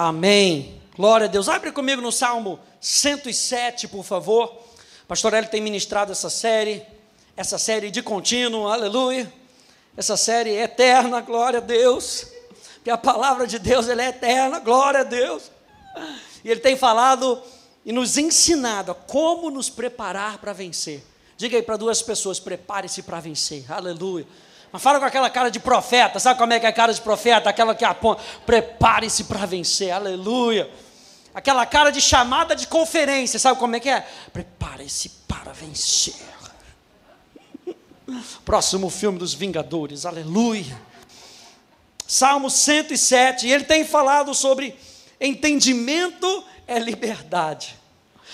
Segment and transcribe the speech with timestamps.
[0.00, 0.80] Amém.
[0.96, 1.48] Glória a Deus.
[1.48, 4.56] Abre comigo no Salmo 107, por favor.
[5.08, 6.86] Pastor Hélio tem ministrado essa série,
[7.36, 9.32] essa série de contínuo, aleluia.
[9.96, 12.28] Essa série é eterna, glória a Deus.
[12.74, 15.50] Porque a palavra de Deus ela é eterna, glória a Deus.
[16.44, 17.42] E ele tem falado
[17.84, 21.04] e nos ensinado a como nos preparar para vencer.
[21.36, 24.28] Diga aí para duas pessoas: prepare-se para vencer, aleluia.
[24.70, 27.00] Mas fala com aquela cara de profeta, sabe como é que é a cara de
[27.00, 27.48] profeta?
[27.48, 30.70] Aquela que aponta, prepare-se para vencer, aleluia.
[31.34, 34.06] Aquela cara de chamada de conferência, sabe como é que é?
[34.32, 36.14] Prepare-se para vencer.
[38.44, 40.78] Próximo filme dos Vingadores, aleluia.
[42.06, 44.78] Salmo 107, e ele tem falado sobre
[45.20, 47.76] entendimento é liberdade.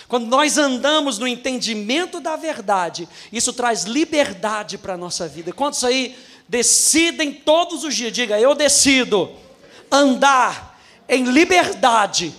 [0.08, 5.52] Quando nós andamos no entendimento da verdade, isso traz liberdade para a nossa vida.
[5.52, 6.16] Quantos aí
[6.48, 9.32] decidem todos os dias, diga, eu decido
[9.90, 12.34] andar em liberdade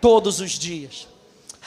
[0.00, 1.06] todos os dias.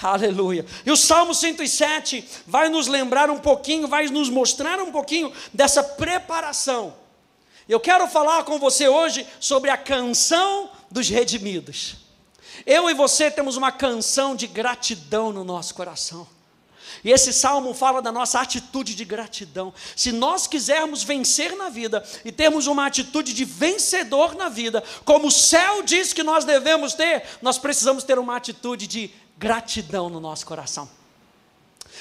[0.01, 0.65] Aleluia.
[0.85, 5.83] E o Salmo 107 vai nos lembrar um pouquinho, vai nos mostrar um pouquinho dessa
[5.83, 6.95] preparação.
[7.69, 12.02] Eu quero falar com você hoje sobre a canção dos redimidos.
[12.65, 16.27] Eu e você temos uma canção de gratidão no nosso coração.
[17.03, 19.73] E esse salmo fala da nossa atitude de gratidão.
[19.95, 25.27] Se nós quisermos vencer na vida e termos uma atitude de vencedor na vida, como
[25.27, 30.19] o céu diz que nós devemos ter, nós precisamos ter uma atitude de gratidão no
[30.19, 30.89] nosso coração.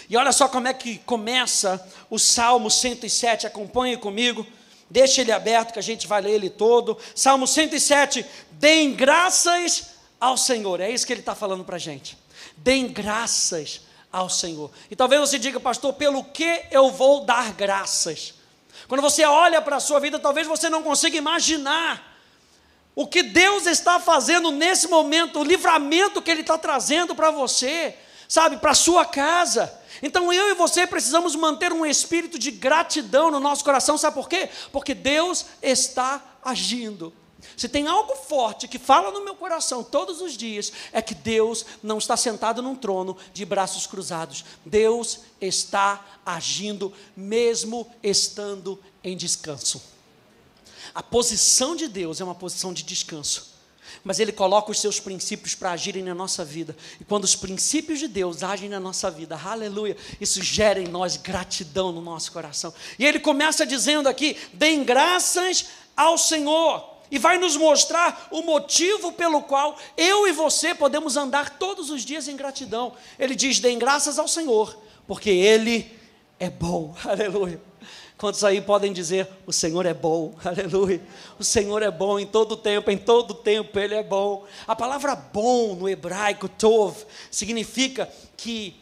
[0.08, 4.46] E olha só como é que começa o Salmo 107, acompanhe comigo.
[4.90, 6.98] Deixa ele aberto que a gente vai ler ele todo.
[7.14, 8.26] Salmo 107.
[8.52, 9.92] Deem graças
[10.22, 10.80] ao Senhor.
[10.80, 12.16] É isso que ele está falando para a gente.
[12.56, 13.80] Deem graças
[14.12, 14.70] ao Senhor.
[14.88, 18.32] E talvez você diga, pastor, pelo que eu vou dar graças?
[18.86, 22.16] Quando você olha para a sua vida, talvez você não consiga imaginar
[22.94, 27.96] o que Deus está fazendo nesse momento, o livramento que Ele está trazendo para você,
[28.28, 29.76] sabe, para a sua casa.
[30.00, 34.28] Então eu e você precisamos manter um espírito de gratidão no nosso coração, sabe por
[34.28, 34.48] quê?
[34.70, 37.12] Porque Deus está agindo.
[37.56, 41.64] Se tem algo forte que fala no meu coração todos os dias, é que Deus
[41.82, 44.44] não está sentado num trono de braços cruzados.
[44.64, 49.82] Deus está agindo, mesmo estando em descanso.
[50.94, 53.52] A posição de Deus é uma posição de descanso.
[54.04, 56.76] Mas Ele coloca os seus princípios para agirem na nossa vida.
[57.00, 61.16] E quando os princípios de Deus agem na nossa vida, aleluia, isso gera em nós
[61.16, 62.72] gratidão no nosso coração.
[62.98, 65.66] E Ele começa dizendo aqui: deem graças
[65.96, 71.58] ao Senhor e vai nos mostrar o motivo pelo qual eu e você podemos andar
[71.58, 72.94] todos os dias em gratidão.
[73.18, 74.74] Ele diz: deem graças ao Senhor,
[75.06, 75.94] porque Ele
[76.40, 76.96] é bom.
[77.04, 77.60] Aleluia.
[78.16, 81.02] Quantos aí podem dizer: O Senhor é bom, aleluia.
[81.38, 84.46] O Senhor é bom em todo tempo, em todo tempo Ele é bom.
[84.66, 88.74] A palavra bom no hebraico, tov, significa que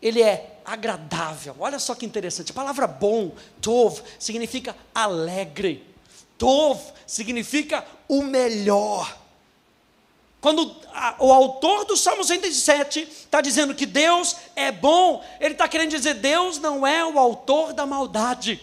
[0.00, 1.54] Ele é agradável.
[1.58, 2.52] Olha só que interessante.
[2.52, 5.95] A palavra bom, tov, significa alegre.
[6.38, 9.16] Tov significa o melhor.
[10.40, 10.76] Quando
[11.18, 16.14] o autor do Salmo 107 está dizendo que Deus é bom, ele está querendo dizer:
[16.14, 18.62] Deus não é o autor da maldade.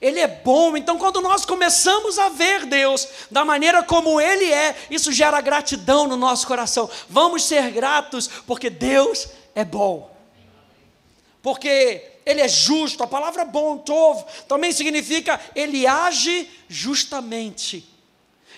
[0.00, 4.76] Ele é bom, então quando nós começamos a ver Deus da maneira como Ele é,
[4.90, 6.90] isso gera gratidão no nosso coração.
[7.08, 10.10] Vamos ser gratos, porque Deus é bom.
[11.40, 13.02] Porque ele é justo.
[13.02, 17.92] A palavra bom, tov, também significa ele age justamente.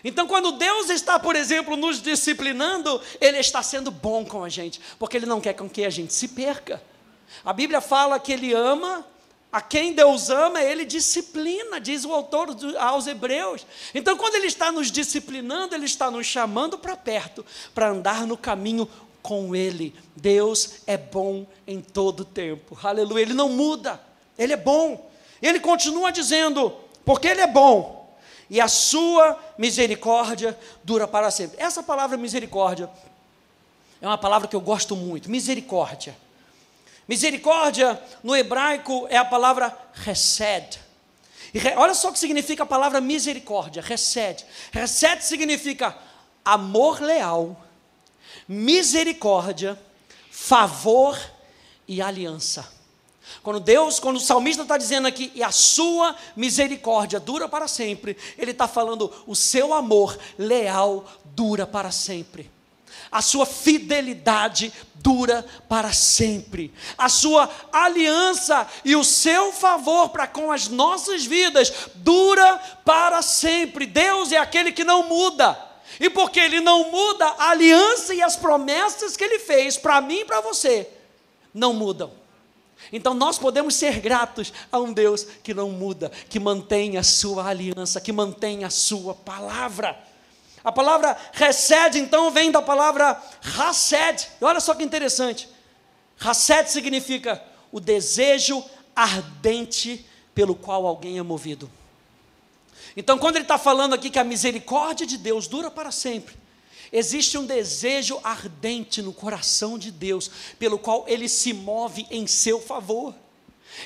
[0.04, 4.78] Então, quando Deus está, por exemplo, nos disciplinando, Ele está sendo bom com a gente,
[4.98, 6.82] porque Ele não quer com que a gente se perca.
[7.42, 9.06] A Bíblia fala que Ele ama,
[9.50, 13.66] a quem Deus ama, Ele disciplina, diz o autor aos Hebreus.
[13.94, 18.36] Então, quando Ele está nos disciplinando, Ele está nos chamando para perto, para andar no
[18.36, 18.86] caminho
[19.24, 19.94] com Ele.
[20.14, 22.78] Deus é bom em todo tempo.
[22.82, 23.22] Aleluia.
[23.22, 23.98] Ele não muda.
[24.38, 25.10] Ele é bom.
[25.40, 26.70] Ele continua dizendo,
[27.06, 28.14] porque Ele é bom.
[28.50, 31.56] E a sua misericórdia dura para sempre.
[31.58, 32.90] Essa palavra misericórdia
[34.03, 35.30] é uma palavra que eu gosto muito.
[35.30, 36.15] Misericórdia.
[37.09, 40.78] Misericórdia no hebraico é a palavra resed.
[41.77, 44.44] Olha só o que significa a palavra misericórdia, resed.
[44.70, 45.97] Resed significa
[46.44, 47.64] amor leal
[48.48, 49.80] misericórdia,
[50.30, 51.18] favor
[51.86, 52.72] e aliança.
[53.42, 58.16] Quando Deus, quando o salmista está dizendo aqui, e a sua misericórdia dura para sempre,
[58.38, 62.50] ele está falando, o seu amor leal dura para sempre.
[63.10, 66.72] A sua fidelidade dura para sempre.
[66.96, 73.86] A sua aliança e o seu favor para com as nossas vidas dura para sempre.
[73.86, 75.73] Deus é aquele que não muda.
[76.00, 80.20] E porque ele não muda, a aliança e as promessas que ele fez para mim
[80.20, 80.88] e para você
[81.52, 82.12] não mudam.
[82.92, 87.48] Então nós podemos ser gratos a um Deus que não muda, que mantém a sua
[87.48, 89.98] aliança, que mantém a sua palavra.
[90.64, 94.28] A palavra recede, então, vem da palavra hased.
[94.41, 95.46] Olha só que interessante.
[96.18, 98.64] Hased significa o desejo
[98.96, 101.70] ardente pelo qual alguém é movido.
[102.96, 106.36] Então, quando ele está falando aqui que a misericórdia de Deus dura para sempre,
[106.92, 112.60] existe um desejo ardente no coração de Deus, pelo qual ele se move em seu
[112.60, 113.14] favor.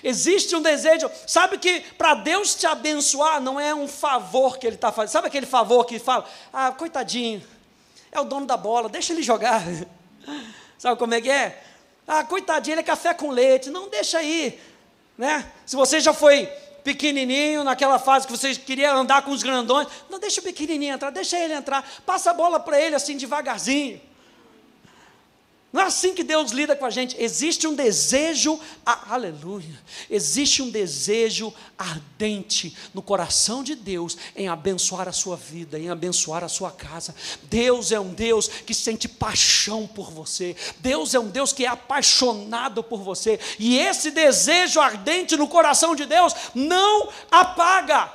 [0.05, 4.76] Existe um desejo, sabe que para Deus te abençoar não é um favor que Ele
[4.76, 7.43] está fazendo, sabe aquele favor que fala, ah, coitadinho,
[8.12, 9.62] é o dono da bola, deixa ele jogar,
[10.78, 11.62] sabe como é que é?
[12.06, 14.60] Ah, coitadinho, ele é café com leite, não deixa aí,
[15.16, 15.50] né?
[15.64, 16.50] Se você já foi
[16.88, 21.11] pequenininho, naquela fase que você queria andar com os grandões, não deixa o pequenininho entrar,
[21.11, 24.00] deixa ele entrar, passa a bola para ele assim devagarzinho.
[25.70, 27.15] Não é assim que Deus lida com a gente.
[27.23, 29.79] Existe um desejo, aleluia,
[30.09, 36.43] existe um desejo ardente no coração de Deus em abençoar a sua vida, em abençoar
[36.43, 37.15] a sua casa.
[37.43, 40.56] Deus é um Deus que sente paixão por você.
[40.79, 43.38] Deus é um Deus que é apaixonado por você.
[43.59, 48.11] E esse desejo ardente no coração de Deus não apaga.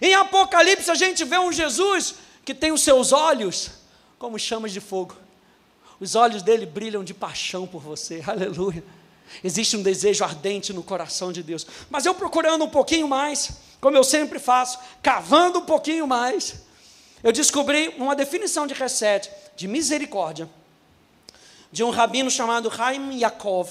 [0.00, 2.14] Em Apocalipse a gente vê um Jesus
[2.46, 3.72] que tem os seus olhos
[4.18, 5.25] como chamas de fogo
[6.00, 8.84] os olhos dele brilham de paixão por você, aleluia.
[9.42, 11.66] Existe um desejo ardente no coração de Deus.
[11.90, 16.62] Mas eu procurando um pouquinho mais, como eu sempre faço, cavando um pouquinho mais,
[17.22, 20.48] eu descobri uma definição de reset, de misericórdia,
[21.72, 23.70] de um rabino chamado Chaim Yaakov.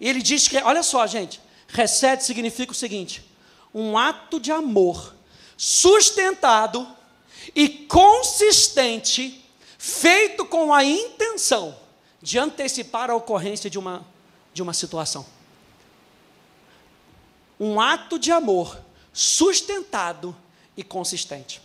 [0.00, 3.22] E ele diz que, olha só, gente, reset significa o seguinte:
[3.74, 5.14] um ato de amor
[5.56, 6.88] sustentado
[7.54, 9.44] e consistente
[9.88, 11.74] feito com a intenção
[12.20, 14.06] de antecipar a ocorrência de uma,
[14.52, 15.24] de uma situação.
[17.58, 18.78] Um ato de amor
[19.12, 20.36] sustentado
[20.76, 21.60] e consistente.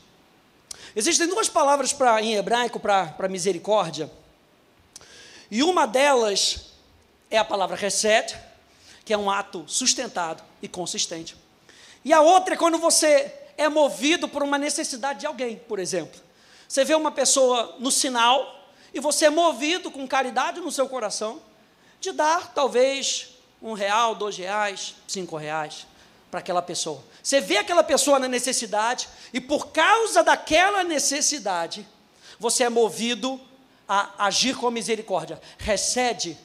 [0.95, 4.09] Existem duas palavras pra, em hebraico para misericórdia,
[5.51, 6.71] e uma delas
[7.29, 8.35] é a palavra reset,
[9.05, 11.35] que é um ato sustentado e consistente.
[12.05, 16.19] E a outra é quando você é movido por uma necessidade de alguém, por exemplo.
[16.73, 21.39] Você vê uma pessoa no sinal e você é movido com caridade no seu coração
[21.99, 23.27] de dar talvez
[23.61, 25.85] um real, dois reais, cinco reais
[26.31, 27.03] para aquela pessoa.
[27.21, 31.87] Você vê aquela pessoa na necessidade e por causa daquela necessidade
[32.39, 33.39] você é movido
[33.87, 35.39] a agir com misericórdia.
[35.59, 36.35] Recede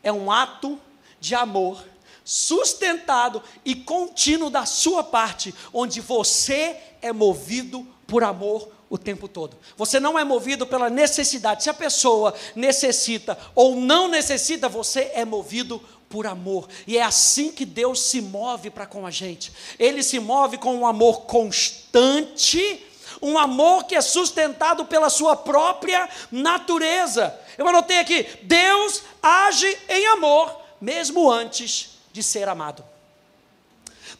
[0.00, 0.80] é um ato
[1.18, 1.84] de amor
[2.24, 9.56] sustentado e contínuo da sua parte, onde você é movido por amor o tempo todo.
[9.76, 11.62] Você não é movido pela necessidade.
[11.62, 16.68] Se a pessoa necessita ou não necessita, você é movido por amor.
[16.88, 19.52] E é assim que Deus se move para com a gente.
[19.78, 22.84] Ele se move com um amor constante,
[23.22, 27.32] um amor que é sustentado pela sua própria natureza.
[27.56, 32.84] Eu anotei aqui: Deus age em amor mesmo antes de ser amado.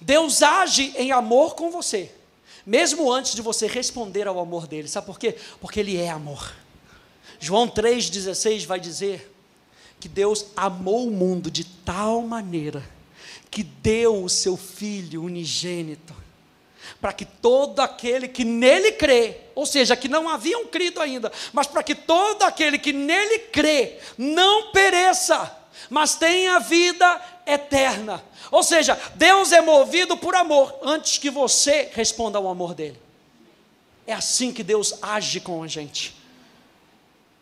[0.01, 2.20] Deus age em amor com você
[2.71, 4.87] mesmo antes de você responder ao amor dele.
[4.87, 5.35] Sabe por quê?
[5.61, 6.55] Porque ele é amor.
[7.41, 9.35] João 3,16 vai dizer
[9.99, 12.89] que Deus amou o mundo de tal maneira
[13.51, 16.15] que deu o seu Filho unigênito,
[17.01, 21.67] para que todo aquele que nele crê, ou seja, que não haviam crido ainda, mas
[21.67, 28.23] para que todo aquele que nele crê não pereça, mas tenha vida eterna.
[28.51, 33.01] Ou seja, Deus é movido por amor antes que você responda ao amor dele.
[34.07, 36.17] É assim que Deus age com a gente.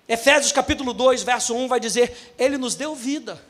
[0.09, 3.43] Efésios capítulo 2, verso 1 vai dizer: Ele nos deu vida,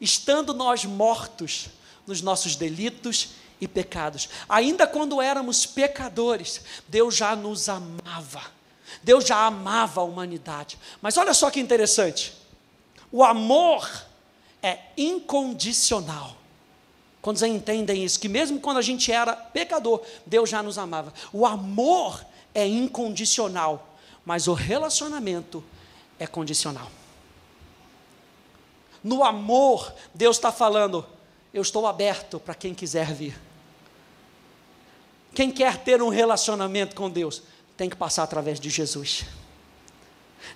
[0.00, 1.68] estando nós mortos
[2.06, 4.28] nos nossos delitos e pecados.
[4.48, 8.42] Ainda quando éramos pecadores, Deus já nos amava.
[9.02, 10.78] Deus já amava a humanidade.
[11.00, 12.39] Mas olha só que interessante.
[13.12, 13.88] O amor
[14.62, 16.36] é incondicional.
[17.20, 21.12] Quando vocês entendem isso, que mesmo quando a gente era pecador, Deus já nos amava.
[21.32, 22.24] O amor
[22.54, 25.62] é incondicional, mas o relacionamento
[26.18, 26.90] é condicional.
[29.02, 31.04] No amor, Deus está falando:
[31.52, 33.38] eu estou aberto para quem quiser vir.
[35.34, 37.42] Quem quer ter um relacionamento com Deus,
[37.76, 39.24] tem que passar através de Jesus.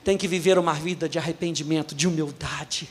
[0.02, 2.88] Tem que viver uma vida de arrependimento, de humildade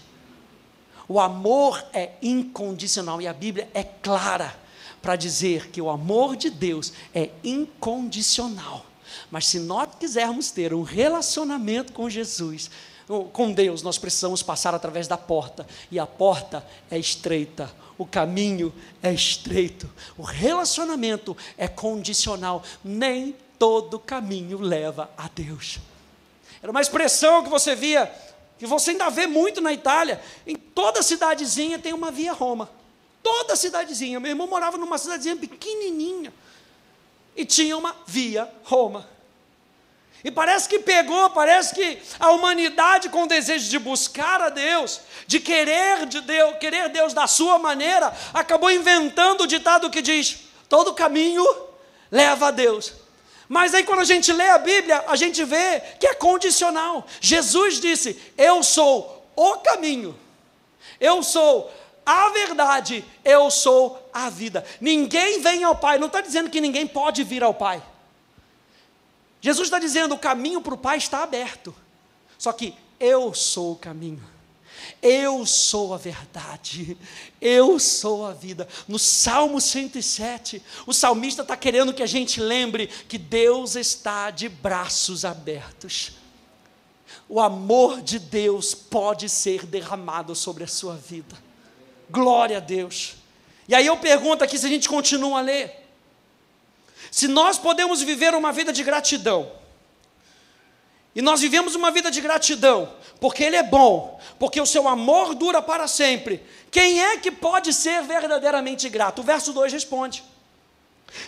[1.07, 4.55] o amor é incondicional e a Bíblia é clara
[5.01, 8.85] para dizer que o amor de Deus é incondicional.
[9.29, 12.71] Mas se nós quisermos ter um relacionamento com Jesus,
[13.33, 18.73] com Deus, nós precisamos passar através da porta, e a porta é estreita, o caminho
[19.01, 25.79] é estreito, o relacionamento é condicional, nem todo caminho leva a Deus.
[26.63, 28.09] Era uma expressão que você via,
[28.57, 32.69] que você ainda vê muito na Itália, em toda cidadezinha tem uma via Roma.
[33.21, 34.17] Toda cidadezinha.
[34.17, 36.33] Meu irmão morava numa cidadezinha pequenininha
[37.35, 39.09] e tinha uma via Roma.
[40.23, 45.01] E parece que pegou, parece que a humanidade com o desejo de buscar a Deus,
[45.27, 50.43] de querer de Deus, querer Deus da sua maneira, acabou inventando o ditado que diz:
[50.69, 51.45] todo caminho
[52.09, 53.02] leva a Deus.
[53.53, 57.05] Mas aí quando a gente lê a Bíblia, a gente vê que é condicional.
[57.21, 60.17] Jesus disse: "Eu sou o caminho.
[60.99, 61.71] Eu sou
[62.03, 64.65] a verdade, eu sou a vida.
[64.81, 67.79] Ninguém vem ao Pai, não está dizendo que ninguém pode vir ao Pai.
[69.39, 71.75] Jesus está dizendo: o caminho para o Pai está aberto.
[72.39, 74.32] Só que eu sou o caminho.
[75.05, 76.97] Eu sou a verdade,
[77.41, 78.65] eu sou a vida.
[78.87, 84.47] No Salmo 107, o salmista está querendo que a gente lembre que Deus está de
[84.47, 86.13] braços abertos.
[87.27, 91.35] O amor de Deus pode ser derramado sobre a sua vida.
[92.09, 93.15] Glória a Deus.
[93.67, 95.85] E aí eu pergunto aqui se a gente continua a ler.
[97.11, 99.51] Se nós podemos viver uma vida de gratidão,
[101.15, 105.35] e nós vivemos uma vida de gratidão, porque Ele é bom, porque o seu amor
[105.35, 109.19] dura para sempre, quem é que pode ser verdadeiramente grato?
[109.19, 110.23] O verso 2 responde: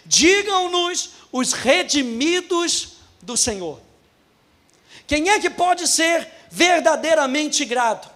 [0.06, 3.80] Digam-nos os redimidos do Senhor.
[5.08, 8.10] Quem é que pode ser verdadeiramente grato?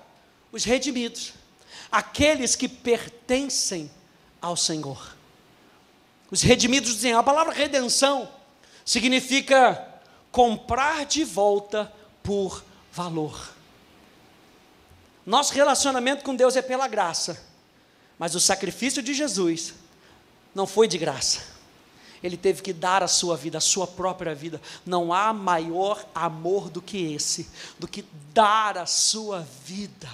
[0.51, 1.33] Os redimidos,
[1.91, 3.91] aqueles que pertencem
[4.41, 5.15] ao Senhor.
[6.31, 8.29] Os redimidos dizem, a palavra redenção
[8.83, 9.88] significa
[10.31, 11.91] comprar de volta
[12.23, 13.53] por valor.
[15.25, 17.45] Nosso relacionamento com Deus é pela graça,
[18.17, 19.75] mas o sacrifício de Jesus
[20.53, 21.59] não foi de graça.
[22.21, 24.61] Ele teve que dar a sua vida, a sua própria vida.
[24.85, 30.09] Não há maior amor do que esse, do que dar a sua vida.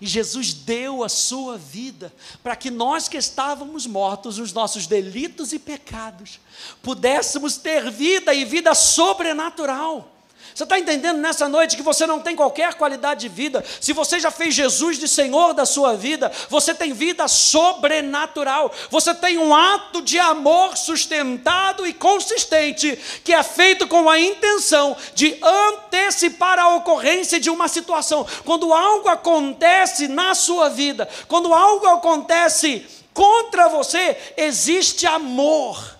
[0.00, 2.12] E Jesus deu a sua vida
[2.42, 6.40] para que nós que estávamos mortos nos nossos delitos e pecados,
[6.82, 10.15] pudéssemos ter vida e vida sobrenatural.
[10.56, 13.62] Você está entendendo nessa noite que você não tem qualquer qualidade de vida?
[13.78, 18.72] Se você já fez Jesus de Senhor da sua vida, você tem vida sobrenatural.
[18.88, 24.96] Você tem um ato de amor sustentado e consistente, que é feito com a intenção
[25.14, 28.26] de antecipar a ocorrência de uma situação.
[28.42, 35.98] Quando algo acontece na sua vida, quando algo acontece contra você, existe amor.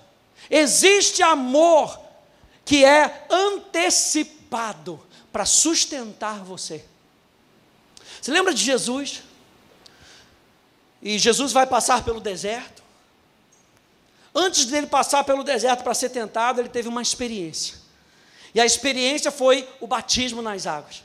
[0.48, 2.00] Existe amor
[2.64, 5.00] que é antecipado equipado
[5.32, 6.84] para sustentar você.
[8.20, 9.22] Você lembra de Jesus?
[11.02, 12.82] E Jesus vai passar pelo deserto.
[14.34, 17.76] Antes dele passar pelo deserto para ser tentado, ele teve uma experiência.
[18.54, 21.02] E a experiência foi o batismo nas águas.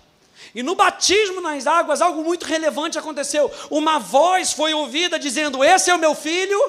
[0.54, 3.52] E no batismo nas águas, algo muito relevante aconteceu.
[3.70, 6.60] Uma voz foi ouvida dizendo: Esse é o meu filho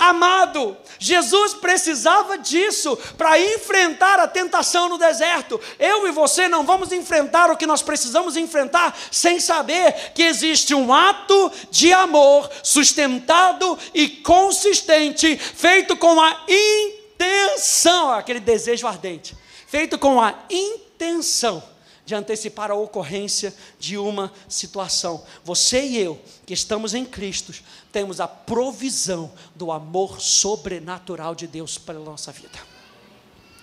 [0.00, 5.60] Amado, Jesus precisava disso para enfrentar a tentação no deserto.
[5.78, 10.74] Eu e você não vamos enfrentar o que nós precisamos enfrentar sem saber que existe
[10.74, 19.98] um ato de amor sustentado e consistente, feito com a intenção, aquele desejo ardente, feito
[19.98, 21.62] com a intenção
[22.10, 25.24] de antecipar a ocorrência de uma situação.
[25.44, 27.54] Você e eu, que estamos em Cristo,
[27.92, 32.58] temos a provisão do amor sobrenatural de Deus pela nossa vida.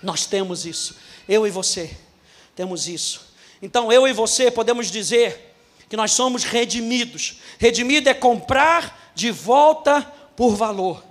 [0.02, 0.98] Nós temos isso.
[1.28, 1.98] Eu e você
[2.56, 3.28] temos isso.
[3.62, 5.56] Então, eu e você podemos dizer
[5.90, 7.40] que nós somos redimidos.
[7.58, 10.02] Redimido é comprar de volta
[10.36, 11.04] por valor.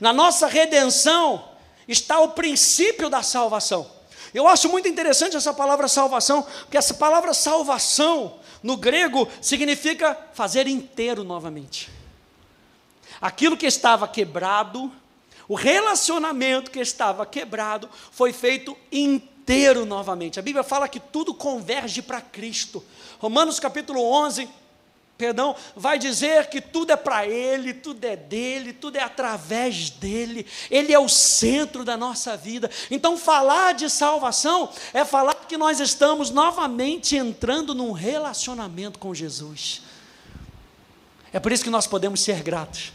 [0.00, 1.48] Na nossa redenção
[1.86, 3.90] está o princípio da salvação.
[4.34, 10.66] Eu acho muito interessante essa palavra salvação, porque essa palavra salvação, no grego, significa fazer
[10.66, 11.90] inteiro novamente.
[13.22, 14.90] Aquilo que estava quebrado,
[15.48, 20.40] o relacionamento que estava quebrado, foi feito inteiro novamente.
[20.40, 22.84] A Bíblia fala que tudo converge para Cristo.
[23.20, 24.48] Romanos capítulo 11,
[25.16, 30.44] perdão, vai dizer que tudo é para Ele, tudo é dele, tudo é através dele,
[30.68, 32.68] Ele é o centro da nossa vida.
[32.90, 39.82] Então, falar de salvação é falar que nós estamos novamente entrando num relacionamento com Jesus.
[41.32, 42.92] É por isso que nós podemos ser gratos,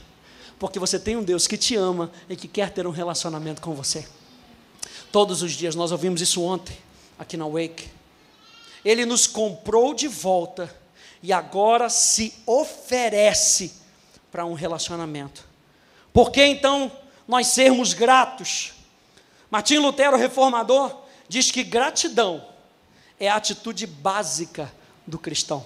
[0.60, 3.74] porque você tem um Deus que te ama e que quer ter um relacionamento com
[3.74, 4.08] você.
[5.12, 5.76] todos os dias.
[5.76, 6.78] Nós ouvimos isso ontem,
[7.18, 7.90] aqui na Wake.
[8.84, 10.74] Ele nos comprou de volta
[11.22, 13.74] e agora se oferece
[14.32, 15.46] para um relacionamento.
[16.14, 16.92] Por que então
[17.28, 18.74] nós sermos gratos?
[19.50, 20.96] Martim Lutero, reformador,
[21.28, 22.46] diz que gratidão
[23.20, 24.72] é a atitude básica
[25.06, 25.66] do cristão.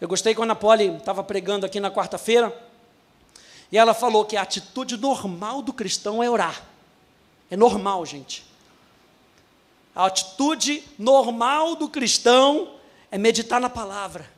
[0.00, 2.52] Eu gostei quando a Polly estava pregando aqui na quarta-feira,
[3.72, 6.62] e ela falou que a atitude normal do cristão é orar.
[7.50, 8.44] É normal, gente.
[9.96, 12.74] A atitude normal do cristão
[13.10, 14.30] é meditar na palavra.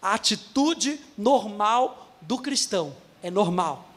[0.00, 3.88] A atitude normal do cristão é normal.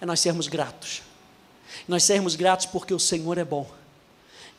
[0.00, 1.02] É nós sermos gratos.
[1.86, 3.79] Nós sermos gratos porque o Senhor é bom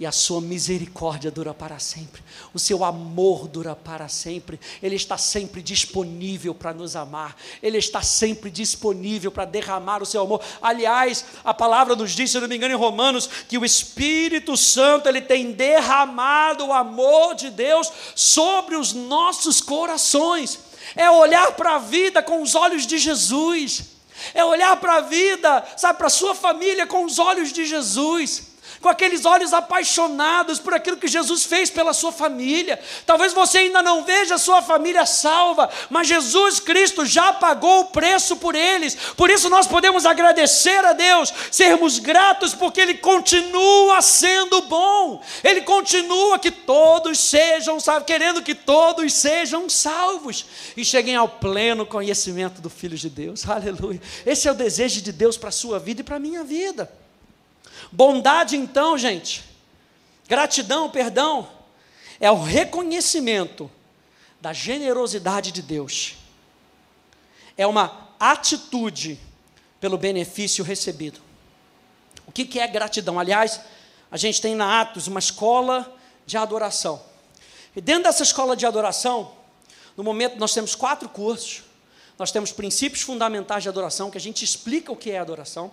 [0.01, 2.24] e a sua misericórdia dura para sempre,
[2.55, 8.01] o seu amor dura para sempre, Ele está sempre disponível para nos amar, Ele está
[8.01, 10.41] sempre disponível para derramar o seu amor.
[10.60, 15.08] Aliás, a palavra nos diz, se não me engano, em Romanos, que o Espírito Santo
[15.08, 20.58] ele tem derramado o amor de Deus sobre os nossos corações,
[20.96, 23.84] é olhar para a vida com os olhos de Jesus.
[24.34, 28.50] É olhar para a vida, sabe, para a sua família com os olhos de Jesus
[28.81, 32.79] com aqueles olhos apaixonados por aquilo que Jesus fez pela sua família.
[33.05, 37.85] Talvez você ainda não veja a sua família salva, mas Jesus Cristo já pagou o
[37.85, 38.95] preço por eles.
[39.15, 45.21] Por isso nós podemos agradecer a Deus, sermos gratos porque Ele continua sendo bom.
[45.43, 50.45] Ele continua que todos sejam salvos, querendo que todos sejam salvos
[50.75, 53.47] e cheguem ao pleno conhecimento do Filho de Deus.
[53.47, 54.01] Aleluia.
[54.25, 57.00] Esse é o desejo de Deus para a sua vida e para a minha vida.
[57.91, 59.43] Bondade, então, gente,
[60.27, 61.50] gratidão, perdão,
[62.19, 63.71] é o reconhecimento
[64.41, 66.15] da generosidade de Deus,
[67.57, 69.19] é uma atitude
[69.79, 71.21] pelo benefício recebido.
[72.27, 73.19] O que, é gratidão?
[73.19, 73.59] Aliás,
[74.09, 75.93] a gente tem na Atos uma escola
[76.25, 77.01] de adoração.
[77.75, 79.33] E dentro dessa escola de adoração,
[79.97, 81.63] no momento nós temos quatro cursos.
[82.17, 85.71] Nós temos princípios fundamentais de adoração, que a gente explica o que é adoração.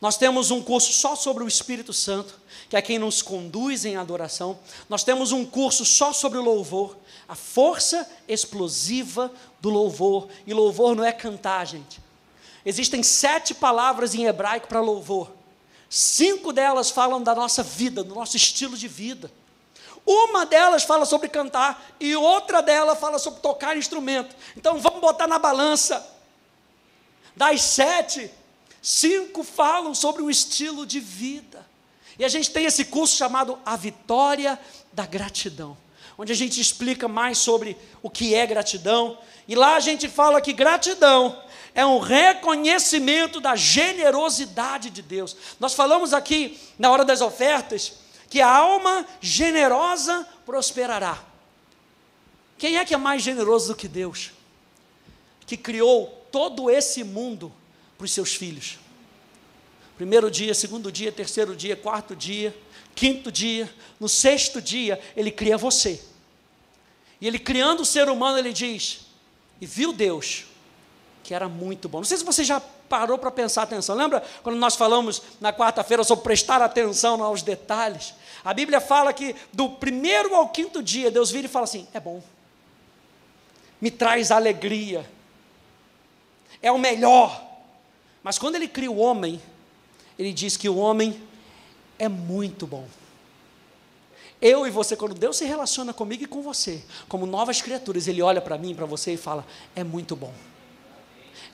[0.00, 3.96] Nós temos um curso só sobre o Espírito Santo, que é quem nos conduz em
[3.96, 4.58] adoração.
[4.88, 10.28] Nós temos um curso só sobre o louvor, a força explosiva do louvor.
[10.46, 12.00] E louvor não é cantar, gente.
[12.64, 15.30] Existem sete palavras em hebraico para louvor.
[15.88, 19.30] Cinco delas falam da nossa vida, do nosso estilo de vida.
[20.04, 24.36] Uma delas fala sobre cantar e outra delas fala sobre tocar instrumento.
[24.56, 26.14] Então vamos botar na balança.
[27.34, 28.30] Das sete,
[28.88, 31.66] Cinco falam sobre o estilo de vida.
[32.16, 34.56] E a gente tem esse curso chamado A Vitória
[34.92, 35.76] da Gratidão,
[36.16, 39.18] onde a gente explica mais sobre o que é gratidão.
[39.48, 41.36] E lá a gente fala que gratidão
[41.74, 45.36] é um reconhecimento da generosidade de Deus.
[45.58, 47.94] Nós falamos aqui na hora das ofertas
[48.30, 51.24] que a alma generosa prosperará.
[52.56, 54.30] Quem é que é mais generoso do que Deus?
[55.44, 57.52] Que criou todo esse mundo
[57.96, 58.78] para os seus filhos.
[59.96, 62.56] Primeiro dia, segundo dia, terceiro dia, quarto dia,
[62.94, 66.02] quinto dia, no sexto dia, ele cria você.
[67.20, 69.06] E ele criando o ser humano, ele diz:
[69.60, 70.44] E viu Deus
[71.26, 71.98] que era muito bom.
[71.98, 73.96] Não sei se você já parou para pensar atenção.
[73.96, 78.14] Lembra quando nós falamos na quarta-feira sobre prestar atenção aos detalhes?
[78.44, 81.98] A Bíblia fala que do primeiro ao quinto dia, Deus vira e fala assim: É
[81.98, 82.22] bom,
[83.80, 85.08] me traz alegria,
[86.62, 87.44] é o melhor.
[88.26, 89.40] Mas quando ele cria o homem,
[90.18, 91.22] ele diz que o homem
[91.96, 92.84] é muito bom.
[94.42, 98.20] Eu e você, quando Deus se relaciona comigo e com você, como novas criaturas, Ele
[98.20, 100.34] olha para mim, para você e fala: é muito bom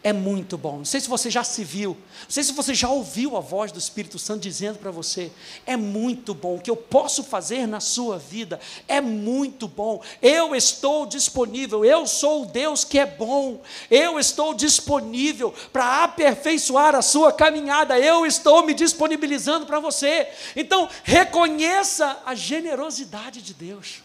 [0.05, 0.79] é muito bom.
[0.79, 3.71] Não sei se você já se viu, não sei se você já ouviu a voz
[3.71, 5.31] do Espírito Santo dizendo para você:
[5.65, 6.57] é muito bom.
[6.57, 10.03] O que eu posso fazer na sua vida é muito bom.
[10.21, 13.61] Eu estou disponível, eu sou o Deus que é bom.
[13.91, 17.99] Eu estou disponível para aperfeiçoar a sua caminhada.
[17.99, 20.29] Eu estou me disponibilizando para você.
[20.57, 24.03] Então, reconheça a generosidade de Deus.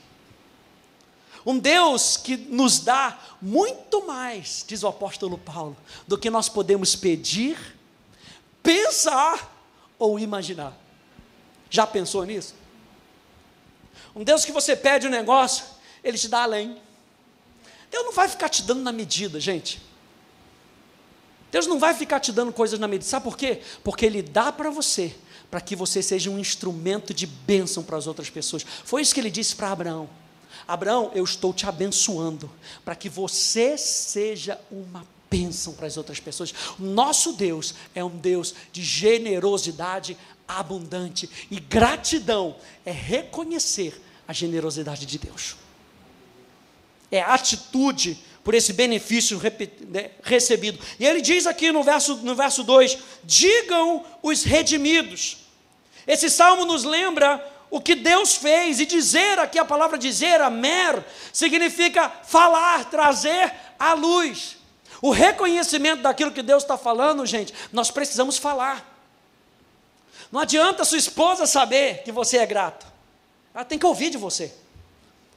[1.47, 6.93] Um Deus que nos dá muito mais, diz o apóstolo Paulo, do que nós podemos
[6.93, 7.57] pedir,
[8.61, 9.57] pensar
[9.97, 10.77] ou imaginar.
[11.69, 12.53] Já pensou nisso?
[14.13, 15.63] Um Deus que você pede um negócio,
[16.03, 16.81] ele te dá além.
[17.89, 19.81] Deus não vai ficar te dando na medida, gente.
[21.49, 23.09] Deus não vai ficar te dando coisas na medida.
[23.09, 23.61] Sabe por quê?
[23.85, 25.15] Porque Ele dá para você,
[25.49, 28.65] para que você seja um instrumento de bênção para as outras pessoas.
[28.83, 30.09] Foi isso que Ele disse para Abraão.
[30.67, 32.51] Abraão, eu estou te abençoando
[32.83, 36.53] para que você seja uma bênção para as outras pessoas.
[36.77, 41.29] Nosso Deus é um Deus de generosidade abundante.
[41.49, 45.55] E gratidão é reconhecer a generosidade de Deus.
[47.09, 49.39] É atitude por esse benefício
[49.89, 50.79] né, recebido.
[50.99, 55.37] E ele diz aqui no verso, no verso 2: digam os redimidos.
[56.05, 61.03] Esse salmo nos lembra o que Deus fez, e dizer aqui a palavra dizer, amer,
[61.33, 64.57] significa falar, trazer à luz.
[65.01, 68.95] O reconhecimento daquilo que Deus está falando, gente, nós precisamos falar.
[70.31, 72.85] Não adianta sua esposa saber que você é grato,
[73.53, 74.53] ela tem que ouvir de você.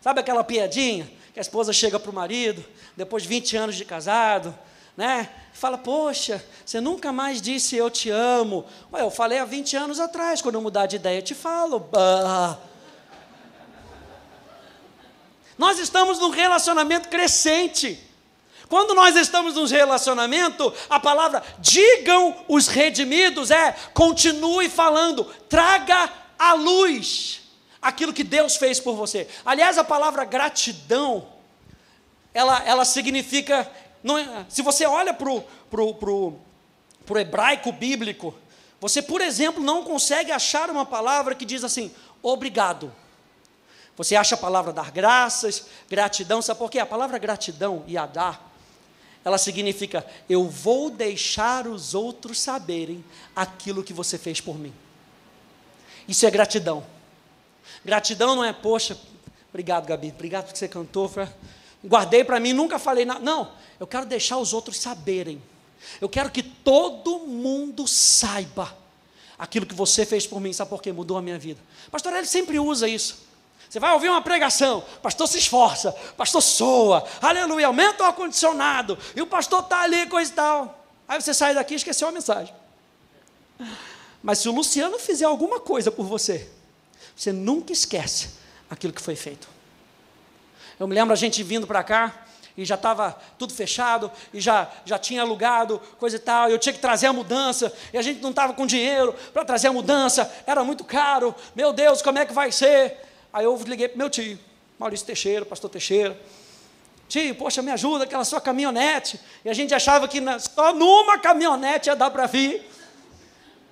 [0.00, 2.64] Sabe aquela piadinha que a esposa chega para o marido,
[2.96, 4.56] depois de 20 anos de casado,
[4.96, 5.28] né?
[5.60, 8.64] Fala, poxa, você nunca mais disse eu te amo.
[8.90, 11.78] Ué, eu falei há 20 anos atrás, quando eu mudar de ideia, eu te falo.
[11.78, 12.56] Bah.
[15.58, 18.02] Nós estamos num relacionamento crescente.
[18.70, 26.54] Quando nós estamos num relacionamento, a palavra digam os redimidos é continue falando, traga à
[26.54, 27.42] luz
[27.82, 29.28] aquilo que Deus fez por você.
[29.44, 31.28] Aliás, a palavra gratidão,
[32.32, 33.70] ela, ela significa.
[34.04, 36.34] É, se você olha para o pro, pro,
[37.04, 38.34] pro hebraico bíblico,
[38.80, 42.92] você, por exemplo, não consegue achar uma palavra que diz assim, obrigado.
[43.96, 46.78] Você acha a palavra dar graças, gratidão, sabe por quê?
[46.78, 48.50] A palavra gratidão, e dar
[49.24, 54.72] ela significa: eu vou deixar os outros saberem aquilo que você fez por mim.
[56.08, 56.84] Isso é gratidão.
[57.84, 58.98] Gratidão não é, poxa,
[59.50, 61.10] obrigado, Gabi, obrigado porque você cantou,
[61.84, 63.20] guardei para mim, nunca falei nada.
[63.20, 65.42] Não, eu quero deixar os outros saberem.
[66.00, 68.76] Eu quero que todo mundo saiba
[69.38, 70.92] aquilo que você fez por mim, sabe por quê?
[70.92, 71.60] Mudou a minha vida.
[71.90, 73.30] Pastor, ele sempre usa isso.
[73.68, 79.22] Você vai ouvir uma pregação, pastor se esforça, pastor soa, aleluia, aumenta o ar-condicionado, e
[79.22, 80.84] o pastor está ali, coisa e tal.
[81.06, 82.52] Aí você sai daqui e esqueceu a mensagem.
[84.20, 86.50] Mas se o Luciano fizer alguma coisa por você,
[87.16, 88.30] você nunca esquece
[88.68, 89.48] aquilo que foi feito.
[90.80, 92.24] Eu me lembro a gente vindo para cá,
[92.56, 96.58] e já estava tudo fechado, e já, já tinha alugado, coisa e tal, e eu
[96.58, 99.72] tinha que trazer a mudança, e a gente não estava com dinheiro para trazer a
[99.74, 102.96] mudança, era muito caro, meu Deus, como é que vai ser?
[103.30, 104.38] Aí eu liguei para meu tio,
[104.78, 106.18] Maurício Teixeira, pastor Teixeira.
[107.10, 109.20] Tio, poxa, me ajuda, aquela sua caminhonete.
[109.44, 112.66] E a gente achava que na, só numa caminhonete ia dar para vir.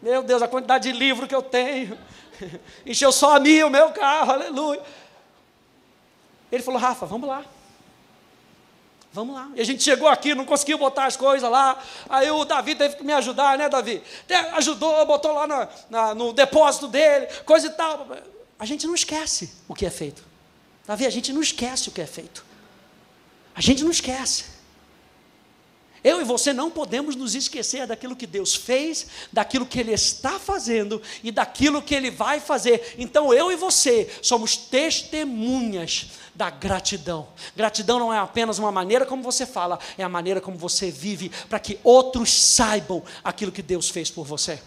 [0.02, 1.96] Meu Deus, a quantidade de livro que eu tenho.
[2.84, 4.82] Encheu só a mim o meu carro, aleluia.
[6.50, 7.44] Ele falou, Rafa, vamos lá.
[9.12, 9.50] Vamos lá.
[9.54, 11.82] E a gente chegou aqui, não conseguiu botar as coisas lá.
[12.08, 14.02] Aí o Davi teve que me ajudar, né, Davi?
[14.52, 18.06] Ajudou, botou lá na, na, no depósito dele, coisa e tal
[18.58, 20.24] a gente não esquece o que é feito.
[20.86, 22.44] Davi, a gente não esquece o que é feito.
[23.54, 24.44] A gente não esquece.
[26.08, 30.38] Eu e você não podemos nos esquecer daquilo que Deus fez, daquilo que Ele está
[30.38, 32.94] fazendo e daquilo que Ele vai fazer.
[32.96, 37.28] Então eu e você somos testemunhas da gratidão.
[37.54, 41.30] Gratidão não é apenas uma maneira como você fala, é a maneira como você vive,
[41.46, 44.58] para que outros saibam aquilo que Deus fez por você.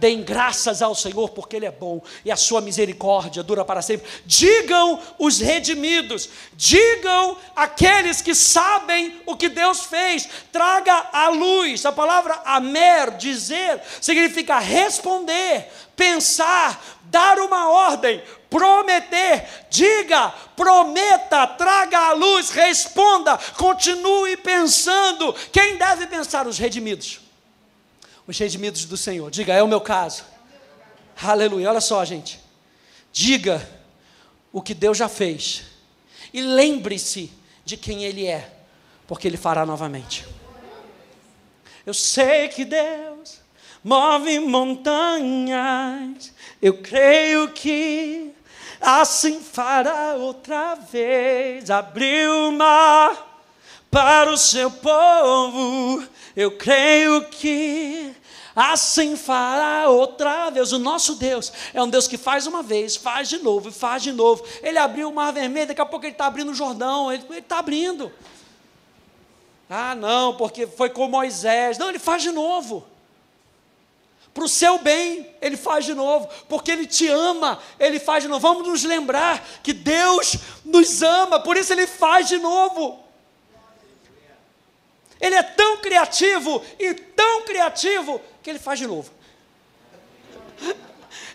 [0.00, 4.08] Deem graças ao Senhor, porque Ele é bom e a sua misericórdia dura para sempre.
[4.24, 11.84] Digam os redimidos, digam aqueles que sabem o que Deus fez, traga à luz.
[11.84, 22.12] A palavra amer, dizer, significa responder, pensar, dar uma ordem, prometer, diga, prometa, traga à
[22.12, 25.34] luz, responda, continue pensando.
[25.52, 26.46] Quem deve pensar?
[26.46, 27.19] Os redimidos
[28.30, 29.30] os redimidos do Senhor.
[29.30, 30.24] Diga, é o meu caso.
[31.20, 31.68] Aleluia.
[31.68, 32.40] Olha só, gente.
[33.12, 33.68] Diga
[34.52, 35.64] o que Deus já fez.
[36.32, 37.32] E lembre-se
[37.64, 38.48] de quem Ele é,
[39.06, 40.24] porque Ele fará novamente.
[41.84, 43.40] Eu sei que Deus
[43.82, 46.32] move montanhas.
[46.62, 48.32] Eu creio que
[48.80, 51.68] assim fará outra vez.
[51.68, 53.26] Abriu o mar
[53.90, 56.06] para o seu povo.
[56.36, 58.14] Eu creio que
[58.54, 60.72] Assim fará outra vez.
[60.72, 64.12] O nosso Deus é um Deus que faz uma vez, faz de novo faz de
[64.12, 64.44] novo.
[64.62, 67.58] Ele abriu o mar vermelho, daqui a pouco ele está abrindo o Jordão, ele está
[67.58, 68.12] abrindo.
[69.68, 71.78] Ah, não, porque foi com Moisés.
[71.78, 72.84] Não, ele faz de novo.
[74.34, 78.28] Para o seu bem, ele faz de novo, porque ele te ama, ele faz de
[78.28, 78.40] novo.
[78.40, 82.98] Vamos nos lembrar que Deus nos ama, por isso ele faz de novo.
[85.20, 89.10] Ele é tão criativo e tão criativo que ele faz de novo.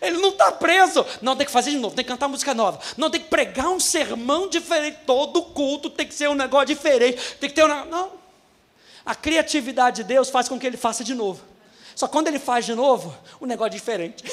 [0.02, 1.06] Ele não está preso.
[1.22, 2.80] Não, tem que fazer de novo, tem que cantar música nova.
[2.98, 5.00] Não, tem que pregar um sermão diferente.
[5.06, 7.36] Todo culto tem que ser um negócio diferente.
[7.40, 7.86] Tem que ter um.
[7.86, 8.12] Não.
[9.06, 11.44] A criatividade de Deus faz com que ele faça de novo.
[11.96, 14.24] Só quando ele faz de novo, o negócio é diferente.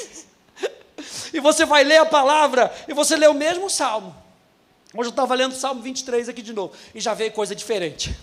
[1.33, 4.17] e você vai ler a palavra e você lê o mesmo salmo.
[4.95, 8.15] Hoje eu estava lendo o Salmo 23 aqui de novo e já veio coisa diferente.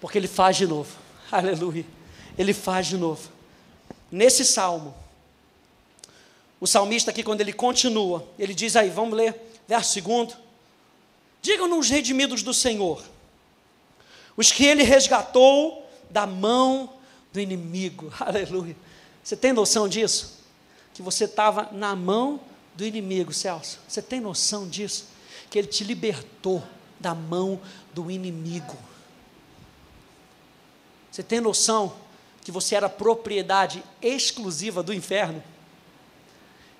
[0.00, 0.92] Porque ele faz de novo.
[1.30, 1.84] Aleluia.
[2.38, 3.30] Ele faz de novo.
[4.10, 4.94] Nesse salmo,
[6.60, 9.34] o salmista aqui, quando ele continua, ele diz aí, vamos ler,
[9.68, 10.34] verso segundo.
[11.42, 13.02] Digam-nos redimidos do Senhor,
[14.36, 16.92] os que ele resgatou da mão
[17.32, 18.12] do inimigo.
[18.18, 18.76] Aleluia.
[19.22, 20.40] Você tem noção disso?
[20.94, 22.40] Que você estava na mão
[22.74, 23.78] do inimigo, Celso.
[23.86, 25.06] Você tem noção disso?
[25.50, 26.62] Que ele te libertou
[26.98, 27.60] da mão
[27.92, 28.76] do inimigo.
[31.10, 31.94] Você tem noção
[32.46, 35.42] que você era propriedade exclusiva do inferno?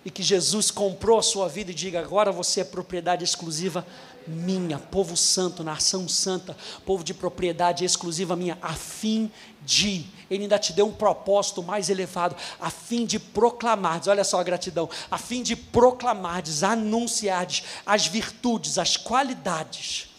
[0.04, 3.84] E que Jesus comprou a sua vida e diga: agora você é propriedade exclusiva
[4.28, 9.28] minha, povo santo, nação santa, povo de propriedade exclusiva minha, a fim
[9.64, 14.38] de, ele ainda te deu um propósito mais elevado, a fim de proclamardes, olha só
[14.38, 20.14] a gratidão, a fim de proclamardes, anunciardes as virtudes, as qualidades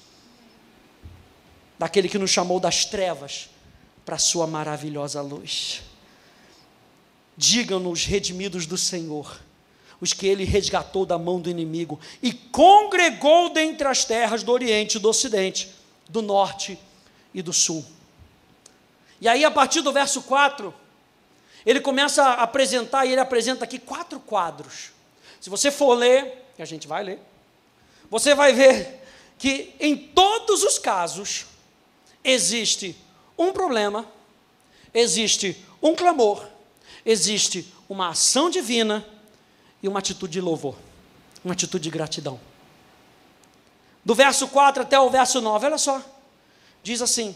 [1.79, 3.49] daquele que nos chamou das trevas
[4.07, 5.81] para a sua maravilhosa luz.
[7.35, 9.37] Digam-nos, redimidos do Senhor,
[9.99, 14.95] os que ele resgatou da mão do inimigo, e congregou dentre as terras do Oriente
[14.95, 15.75] e do Ocidente,
[16.07, 16.79] do Norte
[17.33, 17.85] e do Sul.
[19.19, 20.73] E aí, a partir do verso 4,
[21.65, 24.91] ele começa a apresentar, e ele apresenta aqui quatro quadros.
[25.41, 27.19] Se você for ler, e a gente vai ler,
[28.09, 29.03] você vai ver
[29.37, 31.45] que em todos os casos
[32.23, 32.95] existe
[33.37, 34.05] um problema,
[34.93, 36.45] existe um clamor,
[37.05, 39.05] existe uma ação divina
[39.81, 40.75] e uma atitude de louvor,
[41.43, 42.39] uma atitude de gratidão.
[44.03, 46.01] Do verso 4 até o verso 9, olha só,
[46.81, 47.35] diz assim: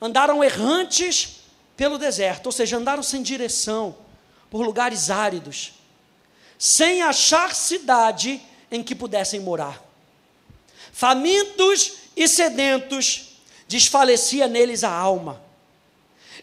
[0.00, 1.42] andaram errantes
[1.76, 3.96] pelo deserto, ou seja, andaram sem direção,
[4.50, 5.74] por lugares áridos,
[6.58, 9.82] sem achar cidade em que pudessem morar.
[10.92, 13.31] Famintos e sedentos,
[13.72, 15.40] desfalecia neles a alma.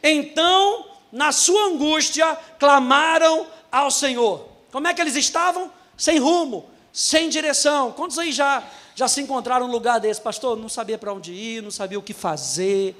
[0.02, 4.48] Então, na sua angústia, clamaram ao Senhor.
[4.72, 5.72] Como é que eles estavam?
[5.96, 7.92] Sem rumo, sem direção.
[7.92, 8.64] Quantos aí já,
[8.96, 10.20] já se encontraram num lugar desse?
[10.20, 12.96] Pastor, não sabia para onde ir, não sabia o que fazer.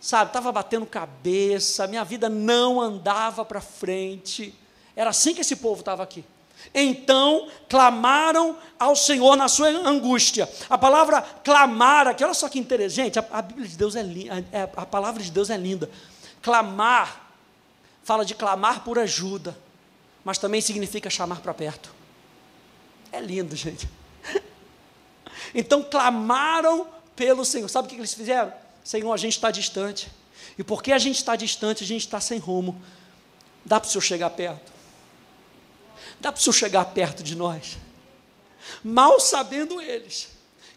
[0.00, 4.52] Sabe, estava batendo cabeça, minha vida não andava para frente.
[4.96, 6.24] Era assim que esse povo estava aqui.
[6.74, 10.48] Então clamaram ao Senhor na sua angústia.
[10.68, 14.34] A palavra clamar aqui, olha só que interessante, a, a Bíblia de Deus é linda,
[14.34, 15.90] a, é, a palavra de Deus é linda.
[16.42, 17.32] Clamar
[18.02, 19.56] fala de clamar por ajuda
[20.26, 21.94] mas também significa chamar para perto.
[23.12, 23.88] É lindo, gente.
[25.54, 27.68] Então clamaram pelo Senhor.
[27.68, 28.52] Sabe o que eles fizeram?
[28.82, 30.10] Senhor, a gente está distante.
[30.58, 32.82] E porque a gente está distante, a gente está sem rumo.
[33.64, 34.72] Dá para o Senhor chegar perto?
[36.20, 37.78] Dá para o Senhor chegar perto de nós?
[38.82, 40.28] Mal sabendo eles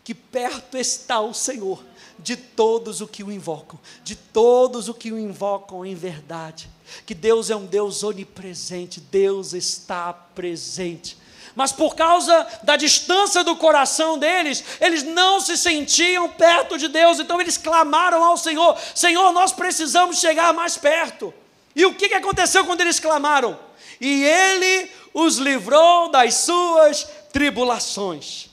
[0.04, 1.84] que perto está o Senhor
[2.18, 6.70] de todos os que o invocam, de todos os que o invocam em verdade
[7.06, 11.18] que Deus é um Deus onipresente, Deus está presente.
[11.56, 17.20] Mas por causa da distância do coração deles, eles não se sentiam perto de Deus,
[17.20, 21.34] então eles clamaram ao Senhor: Senhor, nós precisamos chegar mais perto.
[21.76, 23.58] E o que aconteceu quando eles clamaram?
[24.00, 28.50] E Ele os livrou das suas tribulações.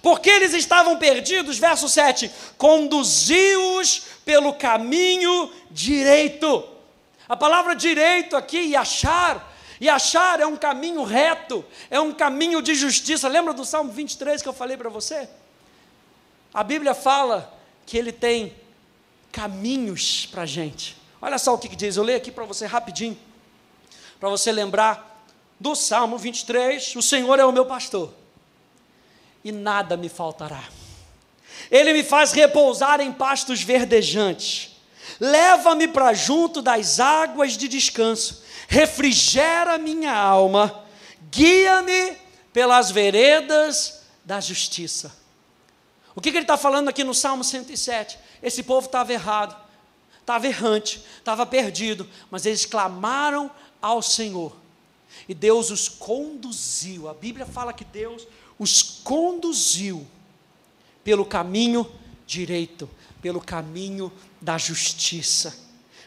[0.00, 6.64] Porque eles estavam perdidos, verso 7: conduziu-os pelo caminho direito.
[7.28, 12.62] A palavra direito aqui, e achar, e achar é um caminho reto, é um caminho
[12.62, 13.28] de justiça.
[13.28, 15.28] Lembra do Salmo 23 que eu falei para você?
[16.52, 17.52] A Bíblia fala
[17.86, 18.54] que ele tem
[19.30, 20.96] caminhos para a gente.
[21.20, 23.18] Olha só o que, que diz, eu leio aqui para você rapidinho,
[24.20, 25.11] para você lembrar
[25.62, 28.12] do Salmo 23: O Senhor é o meu pastor,
[29.42, 30.62] e nada me faltará.
[31.70, 34.72] Ele me faz repousar em pastos verdejantes
[35.22, 40.84] leva-me para junto das águas de descanso, refrigera minha alma,
[41.30, 42.16] guia-me
[42.52, 45.14] pelas veredas da justiça.
[46.14, 48.18] O que, que ele está falando aqui no Salmo 107?
[48.42, 49.56] Esse povo estava errado,
[50.20, 54.56] estava errante, estava perdido, mas eles clamaram ao Senhor
[55.28, 57.08] e Deus os conduziu.
[57.08, 58.26] A Bíblia fala que Deus
[58.58, 60.06] os conduziu
[61.04, 61.90] pelo caminho
[62.26, 62.88] direito,
[63.20, 65.56] pelo caminho da justiça,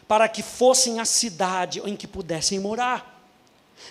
[0.08, 3.14] para que fossem a cidade em que pudessem morar.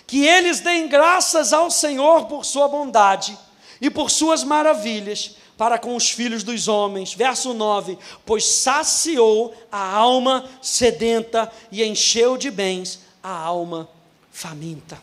[0.06, 3.38] Que eles deem graças ao Senhor por sua bondade,
[3.80, 7.14] e por suas maravilhas para com os filhos dos homens.
[7.14, 13.88] Verso 9: Pois saciou a alma sedenta e encheu de bens a alma
[14.36, 15.00] faminta.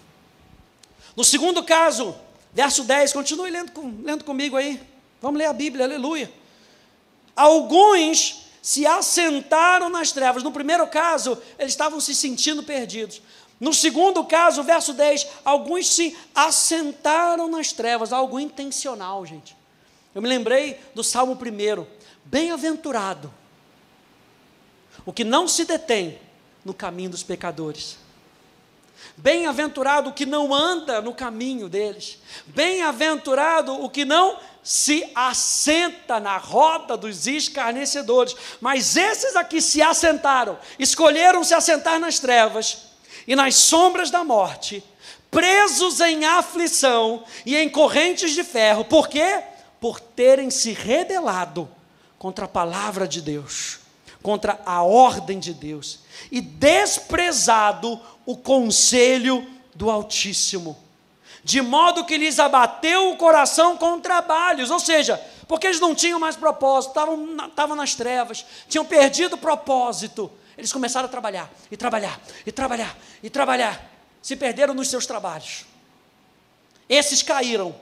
[1.16, 2.16] No segundo caso,
[2.54, 3.72] verso 10, continue lendo,
[4.04, 4.80] lendo comigo aí.
[5.20, 6.32] Vamos ler a Bíblia, aleluia.
[7.36, 10.44] Alguns se assentaram nas trevas.
[10.44, 13.24] No primeiro caso, eles estavam se sentindo perdidos.
[13.60, 19.58] No segundo caso, verso 10, alguns se assentaram nas trevas, algo intencional, gente.
[20.14, 21.88] Eu me lembrei do Salmo 1,
[22.24, 23.34] bem-aventurado,
[25.04, 26.20] o que não se detém
[26.64, 28.03] no caminho dos pecadores.
[29.18, 32.18] Bem-aventurado o que não anda no caminho deles.
[32.48, 38.36] Bem-aventurado o que não se assenta na roda dos escarnecedores.
[38.62, 42.94] Mas esses aqui se assentaram, escolheram se assentar nas trevas
[43.28, 44.84] e nas sombras da morte,
[45.30, 48.86] presos em aflição e em correntes de ferro.
[48.86, 49.44] Por quê?
[49.80, 51.70] Por terem se rebelado
[52.18, 53.80] contra a palavra de Deus,
[54.22, 56.00] contra a ordem de Deus
[56.32, 60.78] e desprezado o conselho do Altíssimo,
[61.44, 66.20] de modo que lhes abateu o coração com trabalhos, ou seja, porque eles não tinham
[66.20, 70.32] mais propósito, estavam, estavam nas trevas, tinham perdido o propósito.
[70.58, 73.92] Eles começaram a trabalhar, e trabalhar, e trabalhar, e trabalhar.
[74.22, 75.66] Se perderam nos seus trabalhos.
[76.88, 77.76] Esses caíram,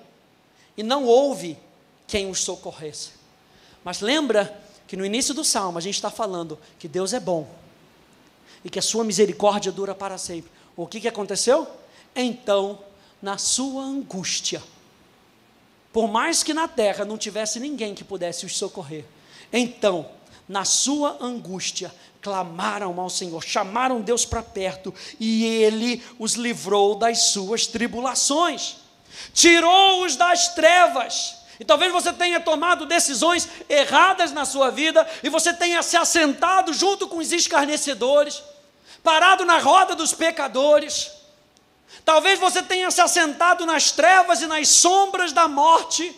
[0.75, 1.57] e não houve
[2.07, 3.11] quem os socorresse.
[3.83, 7.47] Mas lembra que no início do salmo a gente está falando que Deus é bom
[8.63, 10.51] e que a sua misericórdia dura para sempre.
[10.75, 11.67] O que, que aconteceu?
[12.15, 12.79] Então,
[13.21, 14.61] na sua angústia,
[15.93, 19.05] por mais que na terra não tivesse ninguém que pudesse os socorrer,
[19.51, 20.09] então,
[20.47, 27.23] na sua angústia, clamaram ao Senhor, chamaram Deus para perto e Ele os livrou das
[27.31, 28.77] suas tribulações,
[29.33, 31.41] tirou-os das trevas.
[31.59, 36.73] E talvez você tenha tomado decisões erradas na sua vida e você tenha se assentado
[36.73, 38.41] junto com os escarnecedores
[39.03, 41.11] parado na roda dos pecadores.
[42.05, 46.15] Talvez você tenha se assentado nas trevas e nas sombras da morte,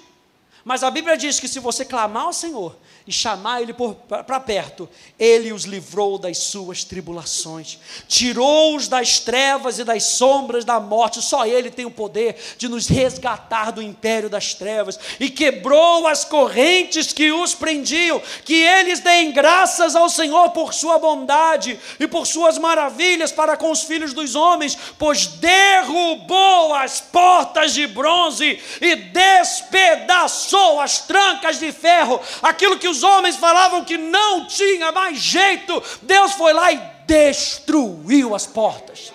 [0.63, 3.73] mas a Bíblia diz que se você clamar ao Senhor, e chamar ele
[4.07, 4.89] para perto,
[5.19, 11.21] ele os livrou das suas tribulações, tirou-os das trevas e das sombras da morte.
[11.21, 16.23] Só ele tem o poder de nos resgatar do império das trevas e quebrou as
[16.23, 18.21] correntes que os prendiam.
[18.45, 23.69] Que eles deem graças ao Senhor por sua bondade e por suas maravilhas para com
[23.69, 31.71] os filhos dos homens, pois derrubou as portas de bronze e despedaçou as trancas de
[31.71, 36.79] ferro, aquilo que os homens falavam que não tinha mais jeito, Deus foi lá e
[37.07, 39.11] destruiu as portas.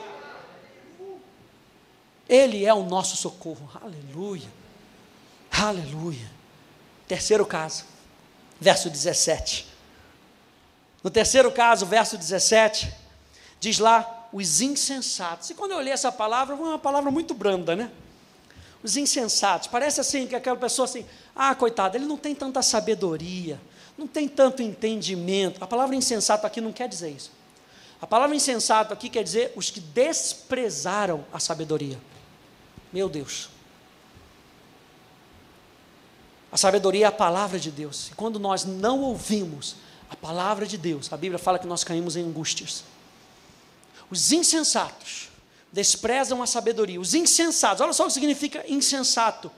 [2.28, 3.70] Ele é o nosso socorro.
[3.80, 4.48] Aleluia.
[5.50, 6.30] Aleluia.
[7.06, 7.84] Terceiro caso,
[8.60, 9.66] verso 17.
[11.02, 12.92] No terceiro caso, verso 17,
[13.60, 15.48] diz lá os insensatos.
[15.48, 17.90] E quando eu li essa palavra, foi uma palavra muito branda, né?
[18.82, 19.68] Os insensatos.
[19.68, 21.06] Parece assim que aquela pessoa assim,
[21.38, 23.61] ah, coitado, ele não tem tanta sabedoria,
[23.96, 25.62] não tem tanto entendimento.
[25.62, 27.31] A palavra insensato aqui não quer dizer isso.
[28.03, 31.96] A palavra insensato aqui quer dizer os que desprezaram a sabedoria.
[32.92, 33.51] Meu Deus.
[36.51, 38.09] A sabedoria é a palavra de Deus.
[38.09, 39.77] E quando nós não ouvimos
[40.11, 42.83] a palavra de Deus, a Bíblia fala que nós caímos em angústias.
[44.11, 45.29] Os insensatos
[45.72, 47.01] desprezam a sabedoria.
[47.01, 49.53] Os insensatos, olha só o que significa insensato: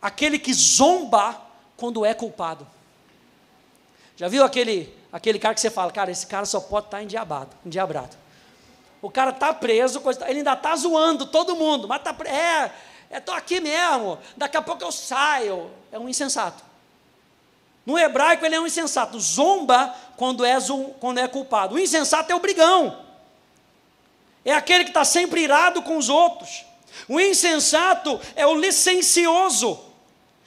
[0.00, 1.40] aquele que zomba
[1.76, 2.66] quando é culpado.
[4.16, 7.50] Já viu aquele, aquele cara que você fala, cara, esse cara só pode estar endiabado,
[7.64, 8.16] endiabrado.
[9.02, 12.72] O cara está preso, ele ainda está zoando todo mundo, mas está é,
[13.18, 15.70] estou é, aqui mesmo, daqui a pouco eu saio.
[15.92, 16.64] É um insensato.
[17.84, 20.56] No hebraico ele é um insensato, zomba quando é,
[20.98, 21.76] quando é culpado.
[21.76, 23.04] O insensato é o brigão.
[24.44, 26.64] É aquele que está sempre irado com os outros.
[27.08, 29.85] O insensato é o licencioso.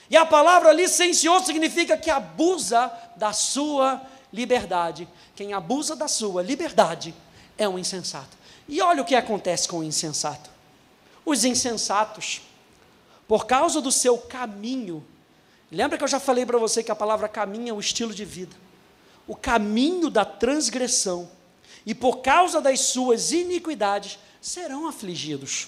[0.10, 4.02] E a palavra licencioso significa que abusa da sua
[4.34, 5.08] liberdade.
[5.36, 7.13] Quem abusa da sua liberdade
[7.58, 8.38] é um insensato.
[8.67, 10.50] E olha o que acontece com o insensato.
[11.25, 12.42] Os insensatos,
[13.27, 15.06] por causa do seu caminho,
[15.71, 18.25] lembra que eu já falei para você que a palavra caminho é o estilo de
[18.25, 18.56] vida.
[19.27, 21.29] O caminho da transgressão,
[21.86, 25.67] e por causa das suas iniquidades, serão afligidos.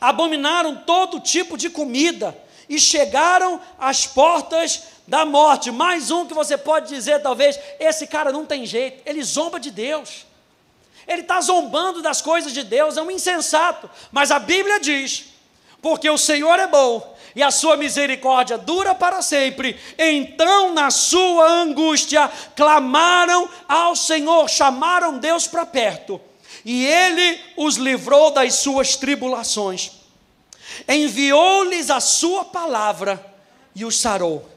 [0.00, 2.36] Abominaram todo tipo de comida,
[2.68, 5.70] e chegaram às portas da morte.
[5.70, 9.70] Mais um que você pode dizer, talvez, esse cara não tem jeito, ele zomba de
[9.70, 10.26] Deus.
[11.06, 13.88] Ele está zombando das coisas de Deus, é um insensato.
[14.12, 15.24] Mas a Bíblia diz:
[15.80, 19.78] porque o Senhor é bom e a sua misericórdia dura para sempre.
[19.96, 26.20] Então, na sua angústia, clamaram ao Senhor, chamaram Deus para perto,
[26.64, 29.97] e ele os livrou das suas tribulações.
[30.86, 33.24] Enviou-lhes a sua palavra
[33.74, 34.48] e os sarou,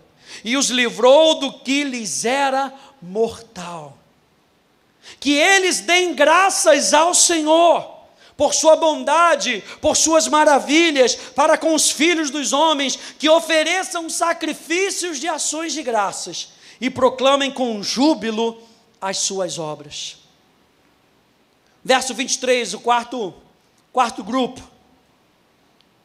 [0.44, 3.98] e os livrou do que lhes era mortal.
[5.20, 8.02] Que eles deem graças ao Senhor
[8.38, 15.20] por sua bondade, por suas maravilhas para com os filhos dos homens, que ofereçam sacrifícios
[15.20, 16.50] de ações de graças
[16.80, 18.60] e proclamem com júbilo
[19.00, 20.18] as suas obras.
[21.84, 23.34] Verso 23, o quarto,
[23.94, 24.71] quarto grupo,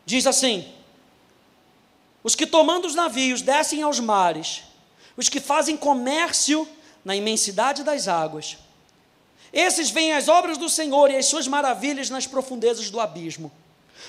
[0.07, 0.67] diz assim:
[2.23, 4.63] Os que tomando os navios descem aos mares,
[5.17, 6.67] os que fazem comércio
[7.05, 8.57] na imensidade das águas,
[9.53, 13.51] esses veem as obras do Senhor e as suas maravilhas nas profundezas do abismo.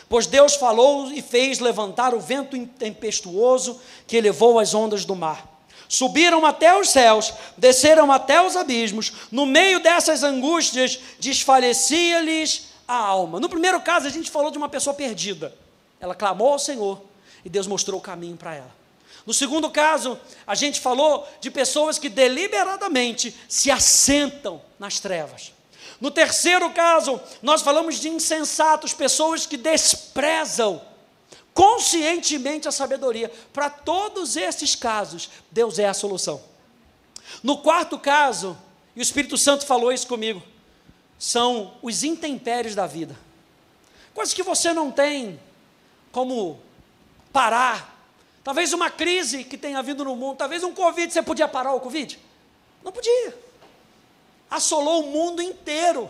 [0.10, 5.58] Pois Deus falou e fez levantar o vento tempestuoso que elevou as ondas do mar.
[5.90, 9.14] Subiram até os céus, desceram até os abismos.
[9.32, 13.40] No meio dessas angústias, desfalecia-lhes a alma.
[13.40, 15.56] No primeiro caso, a gente falou de uma pessoa perdida.
[16.00, 17.02] Ela clamou ao Senhor
[17.44, 18.76] e Deus mostrou o caminho para ela.
[19.26, 25.52] No segundo caso, a gente falou de pessoas que deliberadamente se assentam nas trevas.
[26.00, 30.82] No terceiro caso, nós falamos de insensatos, pessoas que desprezam
[31.54, 33.32] conscientemente a sabedoria.
[33.52, 36.42] Para todos esses casos, Deus é a solução.
[37.42, 38.58] No quarto caso,
[38.96, 40.42] e o Espírito Santo falou isso comigo,
[41.20, 43.18] são os intempéries da vida.
[44.14, 45.40] Coisas que você não tem
[46.12, 46.60] como
[47.32, 47.98] parar,
[48.48, 51.82] Talvez uma crise que tenha havido no mundo, talvez um Covid, você podia parar o
[51.82, 52.18] Covid?
[52.82, 53.38] Não podia.
[54.50, 56.10] Assolou o mundo inteiro.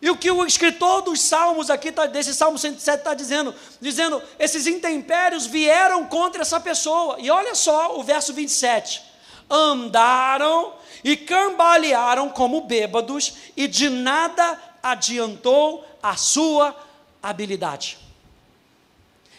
[0.00, 3.52] E o que o escritor dos Salmos aqui, tá, desse Salmo 107, está dizendo?
[3.80, 7.16] Dizendo, esses intempérios vieram contra essa pessoa.
[7.18, 9.02] E olha só o verso 27.
[9.50, 16.72] Andaram e cambalearam como bêbados, e de nada adiantou a sua
[17.20, 18.06] habilidade.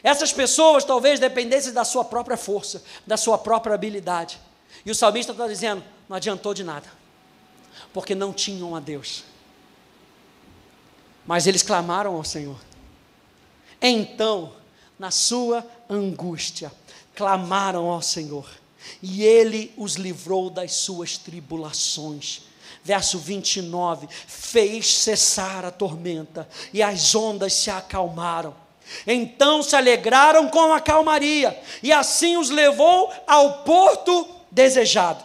[0.03, 4.39] Essas pessoas talvez dependessem da sua própria força, da sua própria habilidade.
[4.85, 6.87] E o salmista está dizendo: não adiantou de nada,
[7.93, 9.23] porque não tinham a Deus.
[11.25, 12.59] Mas eles clamaram ao Senhor.
[13.81, 14.53] Então,
[14.97, 16.71] na sua angústia,
[17.15, 18.49] clamaram ao Senhor,
[19.01, 22.43] e Ele os livrou das suas tribulações.
[22.83, 28.55] Verso 29: fez cessar a tormenta, e as ondas se acalmaram
[29.05, 35.23] então se alegraram com a calmaria, e assim os levou ao porto desejado.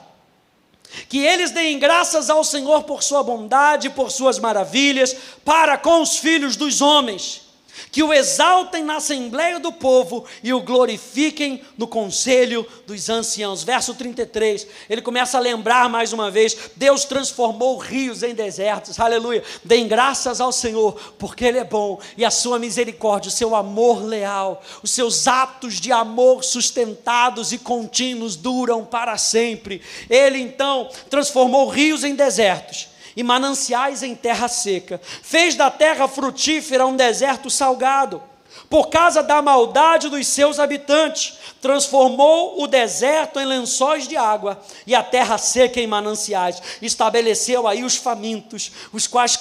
[1.08, 6.18] Que eles deem graças ao Senhor por sua bondade, por suas maravilhas, para com os
[6.18, 7.43] filhos dos homens
[7.90, 13.62] que o exaltem na assembleia do povo e o glorifiquem no conselho dos anciãos.
[13.62, 19.42] Verso 33, ele começa a lembrar mais uma vez: Deus transformou rios em desertos, aleluia.
[19.64, 24.04] Deem graças ao Senhor, porque Ele é bom e a sua misericórdia, o seu amor
[24.04, 29.82] leal, os seus atos de amor sustentados e contínuos duram para sempre.
[30.08, 35.00] Ele então transformou rios em desertos e mananciais em terra seca.
[35.22, 38.22] Fez da terra frutífera um deserto salgado
[38.68, 44.94] por causa da maldade dos seus habitantes, transformou o deserto em lençóis de água e
[44.94, 46.60] a terra seca em mananciais.
[46.82, 49.36] Estabeleceu aí os famintos, os quais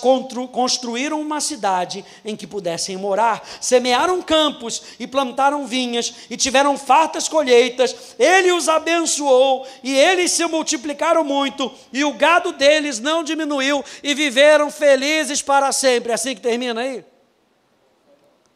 [0.51, 3.45] construíram uma cidade em que pudessem morar.
[3.59, 7.95] Semearam campos e plantaram vinhas e tiveram fartas colheitas.
[8.19, 14.13] Ele os abençoou e eles se multiplicaram muito e o gado deles não diminuiu e
[14.13, 16.11] viveram felizes para sempre.
[16.11, 17.12] É assim que termina aí?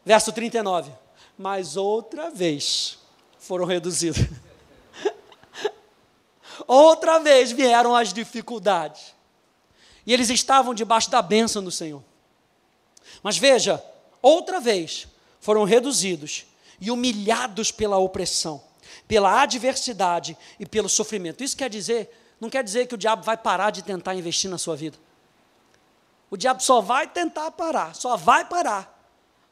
[0.07, 0.89] Verso 39.
[1.37, 2.97] Mas outra vez
[3.37, 4.25] foram reduzidos.
[6.65, 9.13] outra vez vieram as dificuldades.
[10.05, 12.01] E eles estavam debaixo da bênção do Senhor.
[13.21, 13.83] Mas veja,
[14.21, 15.09] outra vez
[15.41, 16.45] foram reduzidos
[16.79, 18.63] e humilhados pela opressão,
[19.09, 21.43] pela adversidade e pelo sofrimento.
[21.43, 24.57] Isso quer dizer, não quer dizer que o diabo vai parar de tentar investir na
[24.57, 24.97] sua vida.
[26.31, 28.96] O diabo só vai tentar parar, só vai parar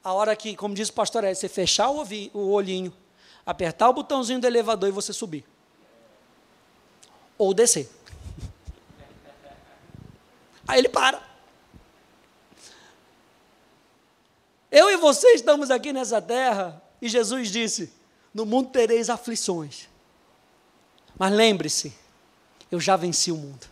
[0.05, 2.93] a hora que, como diz o pastor Ed, você fechar o, ovinho, o olhinho,
[3.43, 5.43] apertar o botãozinho do elevador e você subir.
[7.39, 7.89] Ou descer.
[10.67, 11.19] Aí ele para.
[14.71, 17.91] Eu e você estamos aqui nessa terra e Jesus disse:
[18.31, 19.89] No mundo tereis aflições.
[21.17, 21.91] Mas lembre-se,
[22.71, 23.65] eu já venci o mundo.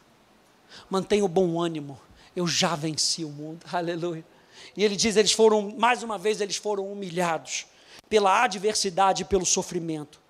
[0.89, 2.01] Mantenha o bom ânimo.
[2.35, 3.63] Eu já venci o mundo.
[3.71, 4.32] Aleluia.
[4.75, 7.65] E ele diz: eles foram, mais uma vez, eles foram humilhados
[8.09, 10.23] pela adversidade e pelo sofrimento.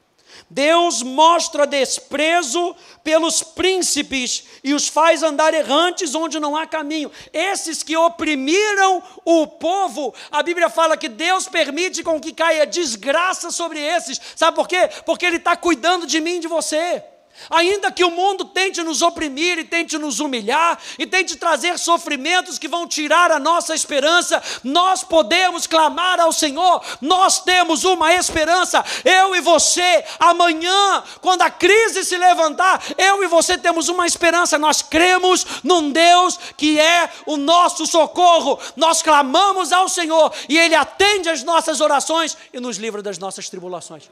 [0.50, 7.12] Deus mostra desprezo pelos príncipes e os faz andar errantes onde não há caminho.
[7.32, 13.52] Esses que oprimiram o povo, a Bíblia fala que Deus permite com que caia desgraça
[13.52, 14.20] sobre esses.
[14.36, 14.90] Sabe por quê?
[15.06, 17.04] Porque Ele está cuidando de mim e de você.
[17.50, 22.58] Ainda que o mundo tente nos oprimir e tente nos humilhar e tente trazer sofrimentos
[22.58, 26.82] que vão tirar a nossa esperança, nós podemos clamar ao Senhor.
[27.02, 28.84] Nós temos uma esperança.
[29.04, 34.58] Eu e você, amanhã, quando a crise se levantar, eu e você temos uma esperança.
[34.58, 38.60] Nós cremos num Deus que é o nosso socorro.
[38.76, 43.50] Nós clamamos ao Senhor e Ele atende as nossas orações e nos livra das nossas
[43.50, 44.10] tribulações.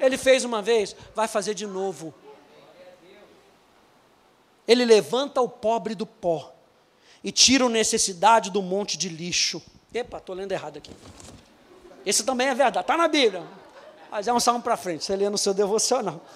[0.00, 2.12] Ele fez uma vez, vai fazer de novo.
[4.66, 6.54] Ele levanta o pobre do pó
[7.22, 9.62] e tira o necessidade do monte de lixo.
[9.92, 10.90] Epa, estou lendo errado aqui.
[12.04, 13.42] Esse também é verdade, está na Bíblia.
[14.10, 16.20] Mas é um salmo para frente, você lê no seu devocional.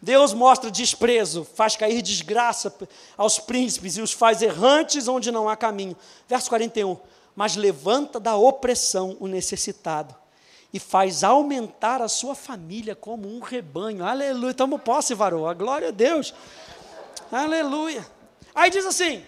[0.00, 2.74] Deus mostra desprezo, faz cair desgraça
[3.16, 5.96] aos príncipes e os faz errantes onde não há caminho.
[6.26, 6.96] Verso 41.
[7.36, 10.21] Mas levanta da opressão o necessitado
[10.72, 14.04] e faz aumentar a sua família como um rebanho.
[14.04, 14.54] Aleluia.
[14.54, 15.52] Tamo posse, varou.
[15.54, 16.32] glória a Deus.
[17.30, 18.06] Aleluia.
[18.54, 19.24] Aí diz assim: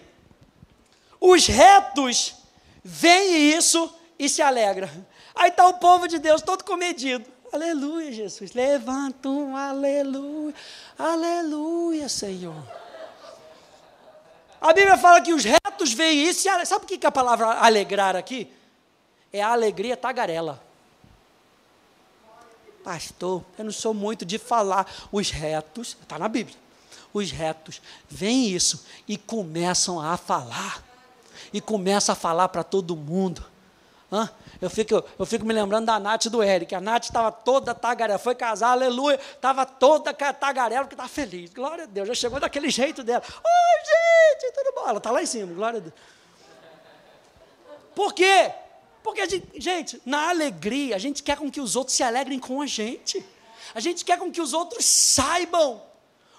[1.19, 2.35] os retos
[2.83, 4.89] veem isso e se alegram.
[5.35, 7.25] Aí está o povo de Deus todo comedido.
[7.53, 8.53] Aleluia, Jesus.
[8.53, 10.53] Levanta um aleluia.
[10.97, 12.55] Aleluia, Senhor.
[14.59, 16.65] A Bíblia fala que os retos veem isso e alegram.
[16.65, 18.51] Sabe o que é a palavra alegrar aqui?
[19.31, 20.64] É a alegria tagarela.
[22.85, 24.85] Pastor, eu não sou muito de falar.
[25.11, 26.55] Os retos, está na Bíblia,
[27.11, 30.83] os retos veem isso e começam a falar.
[31.51, 33.43] E começam a falar para todo mundo.
[34.11, 34.29] Hã?
[34.61, 36.75] Eu fico, eu fico me lembrando da Nath e do Eric.
[36.75, 41.51] A Nath estava toda tagarela, foi casar, aleluia, estava toda tagarela, porque estava feliz.
[41.51, 43.23] Glória a Deus, já chegou daquele jeito dela.
[43.27, 44.87] Oi, gente, tudo bom?
[44.87, 45.93] Ela está lá em cima, glória a Deus.
[47.95, 48.53] Por quê?
[49.05, 52.39] Porque, a gente, gente, na alegria, a gente quer com que os outros se alegrem
[52.39, 53.23] com a gente.
[53.75, 55.79] A gente quer com que os outros saibam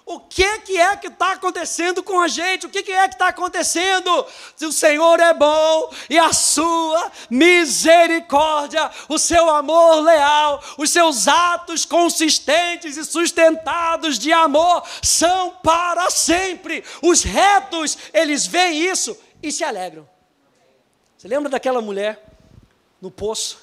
[0.05, 3.15] o que, que é que está acontecendo com a gente, o que, que é que
[3.15, 4.25] está acontecendo.
[4.53, 11.25] Se o Senhor é bom e a sua misericórdia, o seu amor leal, os seus
[11.25, 16.83] atos consistentes e sustentados de amor são para sempre.
[17.01, 20.05] Os retos, eles veem isso e se alegram.
[21.17, 22.36] Você lembra daquela mulher
[23.01, 23.59] no poço,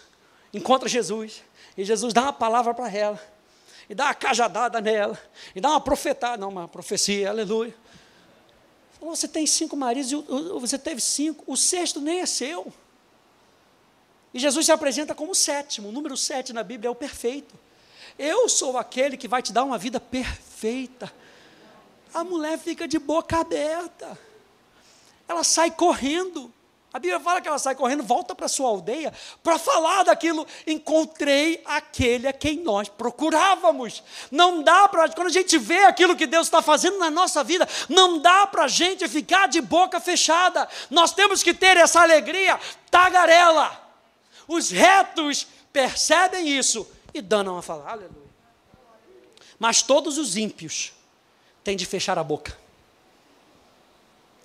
[0.52, 1.42] encontra Jesus,
[1.76, 3.20] e Jesus dá uma palavra para ela,
[3.88, 5.18] e dá uma cajadada nela,
[5.54, 7.74] e dá uma profetada, não, uma profecia, aleluia.
[8.98, 10.16] Falou, você tem cinco maridos, e
[10.60, 12.72] você teve cinco, o sexto nem é seu.
[14.32, 17.54] E Jesus se apresenta como o sétimo, o número sete na Bíblia é o perfeito.
[18.18, 21.12] Eu sou aquele que vai te dar uma vida perfeita.
[22.12, 24.16] A mulher fica de boca aberta.
[25.26, 26.52] Ela sai correndo.
[26.94, 30.46] A Bíblia fala que ela sai correndo, volta para sua aldeia para falar daquilo.
[30.64, 34.00] Encontrei aquele a quem nós procurávamos.
[34.30, 37.68] Não dá para, quando a gente vê aquilo que Deus está fazendo na nossa vida,
[37.88, 40.68] não dá para a gente ficar de boca fechada.
[40.88, 43.76] Nós temos que ter essa alegria tagarela.
[44.46, 48.14] Os retos percebem isso e danam a falar, aleluia.
[49.58, 50.92] Mas todos os ímpios
[51.64, 52.56] têm de fechar a boca.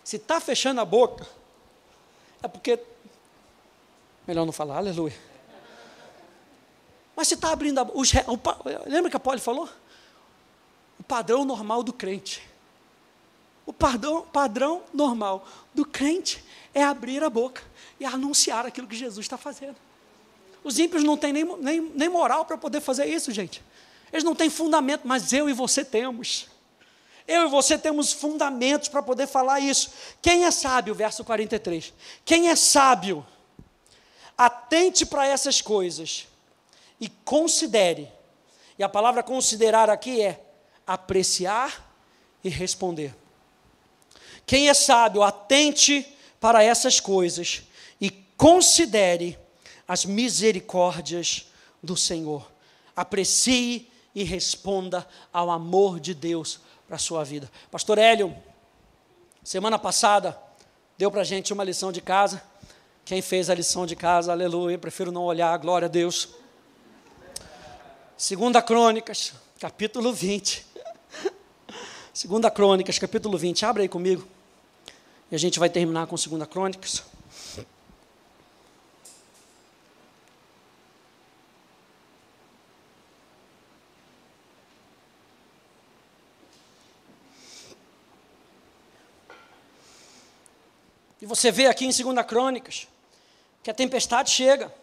[0.04, 1.28] Se está fechando a boca,
[2.42, 2.80] é porque.
[4.28, 5.16] Melhor não falar, aleluia.
[7.16, 7.84] Mas você está abrindo a.
[7.84, 8.40] Os, o,
[8.90, 9.70] lembra que a Paulo falou?
[11.00, 12.48] O padrão normal do crente.
[13.66, 17.62] O padrão, padrão normal do crente é abrir a boca
[18.00, 19.76] e anunciar aquilo que Jesus está fazendo.
[20.64, 23.64] Os ímpios não têm nem, nem, nem moral para poder fazer isso, gente.
[24.12, 26.48] Eles não têm fundamento, mas eu e você temos.
[27.30, 29.92] Eu e você temos fundamentos para poder falar isso.
[30.20, 30.96] Quem é sábio?
[30.96, 31.94] Verso 43.
[32.26, 33.24] Quem é sábio?
[34.36, 36.28] Atente para essas coisas
[37.00, 38.10] e considere.
[38.80, 40.42] E a palavra considerar aqui é
[40.88, 41.94] apreciar
[42.44, 43.16] e responder.
[44.44, 46.04] Quem é sábio, atente
[46.40, 47.62] para essas coisas
[48.02, 49.38] e considere
[49.88, 51.46] as misericórdias
[51.84, 52.52] do Senhor.
[52.96, 57.48] Aprecie e responda ao amor de Deus para a sua vida.
[57.70, 58.36] Pastor Hélio,
[59.44, 60.36] semana passada,
[60.98, 62.42] deu para a gente uma lição de casa.
[63.06, 66.30] Quem fez a lição de casa, aleluia, prefiro não olhar, glória a Deus.
[68.18, 70.66] Segunda Crônicas, capítulo 20.
[72.12, 73.68] Segunda Crônicas, capítulo 20.
[73.68, 74.28] Abre aí comigo.
[75.30, 77.04] E a gente vai terminar com Segunda Crônicas.
[91.30, 92.88] Você vê aqui em 2 Crônicas
[93.62, 94.74] que a tempestade chega.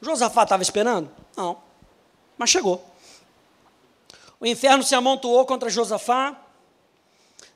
[0.00, 1.10] Josafá estava esperando?
[1.34, 1.58] Não.
[2.36, 2.84] Mas chegou.
[4.38, 6.38] O inferno se amontoou contra Josafá.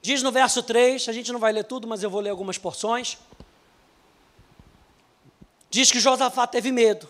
[0.01, 2.57] Diz no verso 3, a gente não vai ler tudo, mas eu vou ler algumas
[2.57, 3.18] porções.
[5.68, 7.09] Diz que Josafá teve medo.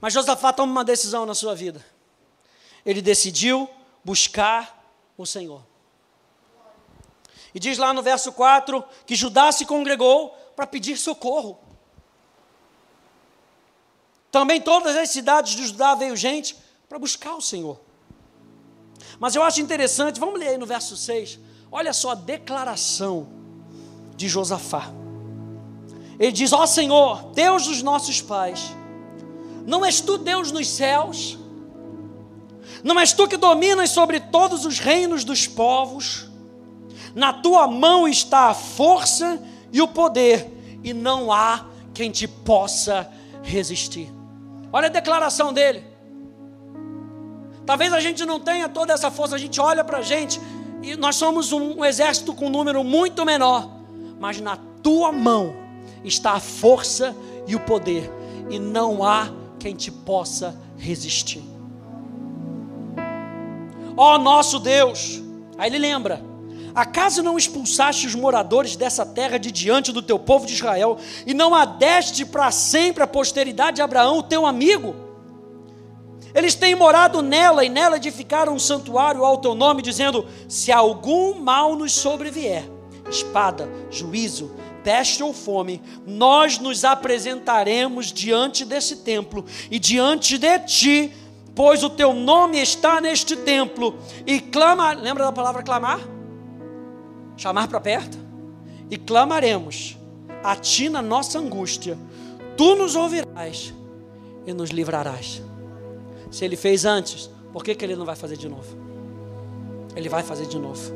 [0.00, 1.84] Mas Josafá toma uma decisão na sua vida.
[2.84, 3.68] Ele decidiu
[4.02, 5.62] buscar o Senhor.
[7.58, 11.58] E diz lá no verso 4 que Judá se congregou para pedir socorro.
[14.30, 16.56] Também todas as cidades de Judá veio gente
[16.88, 17.80] para buscar o Senhor.
[19.18, 21.40] Mas eu acho interessante, vamos ler aí no verso 6.
[21.72, 23.26] Olha só a declaração
[24.14, 24.92] de Josafá.
[26.16, 28.70] Ele diz: Ó Senhor, Deus dos nossos pais,
[29.66, 31.36] não és tu Deus nos céus?
[32.84, 36.27] Não és tu que dominas sobre todos os reinos dos povos?
[37.18, 39.42] Na tua mão está a força
[39.72, 43.10] e o poder, e não há quem te possa
[43.42, 44.08] resistir.
[44.72, 45.82] Olha a declaração dele.
[47.66, 50.40] Talvez a gente não tenha toda essa força, a gente olha para a gente
[50.80, 53.68] e nós somos um, exército com um número muito menor,
[54.20, 55.56] mas na tua mão
[56.04, 57.16] está a força
[57.48, 58.08] e o poder,
[58.48, 61.42] e não há quem te possa resistir.
[63.96, 65.20] Ó oh, nosso Deus,
[65.58, 66.27] aí ele lembra:
[66.78, 71.34] Acaso não expulsaste os moradores dessa terra de diante do teu povo de Israel, e
[71.34, 74.94] não adeste para sempre a posteridade de Abraão, o teu amigo?
[76.32, 81.34] Eles têm morado nela e nela edificaram um santuário ao teu nome, dizendo: Se algum
[81.34, 82.70] mal nos sobrevier,
[83.10, 84.52] espada, juízo,
[84.84, 91.12] peste ou fome, nós nos apresentaremos diante desse templo e diante de ti,
[91.56, 96.17] pois o teu nome está neste templo, e clama, lembra da palavra clamar?
[97.38, 98.18] Chamar para perto
[98.90, 99.96] e clamaremos
[100.42, 101.96] a ti na nossa angústia.
[102.56, 103.72] Tu nos ouvirás
[104.44, 105.40] e nos livrarás.
[106.30, 108.76] Se ele fez antes, por que, que ele não vai fazer de novo?
[109.94, 110.92] Ele vai fazer de novo.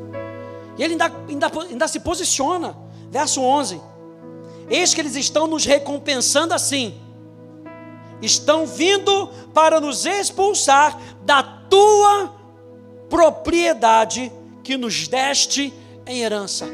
[0.77, 2.75] E ele ainda, ainda, ainda se posiciona.
[3.09, 3.81] Verso 11:
[4.69, 6.99] Eis que eles estão nos recompensando assim.
[8.21, 12.33] Estão vindo para nos expulsar da tua
[13.09, 14.31] propriedade
[14.63, 15.73] que nos deste
[16.05, 16.67] em herança.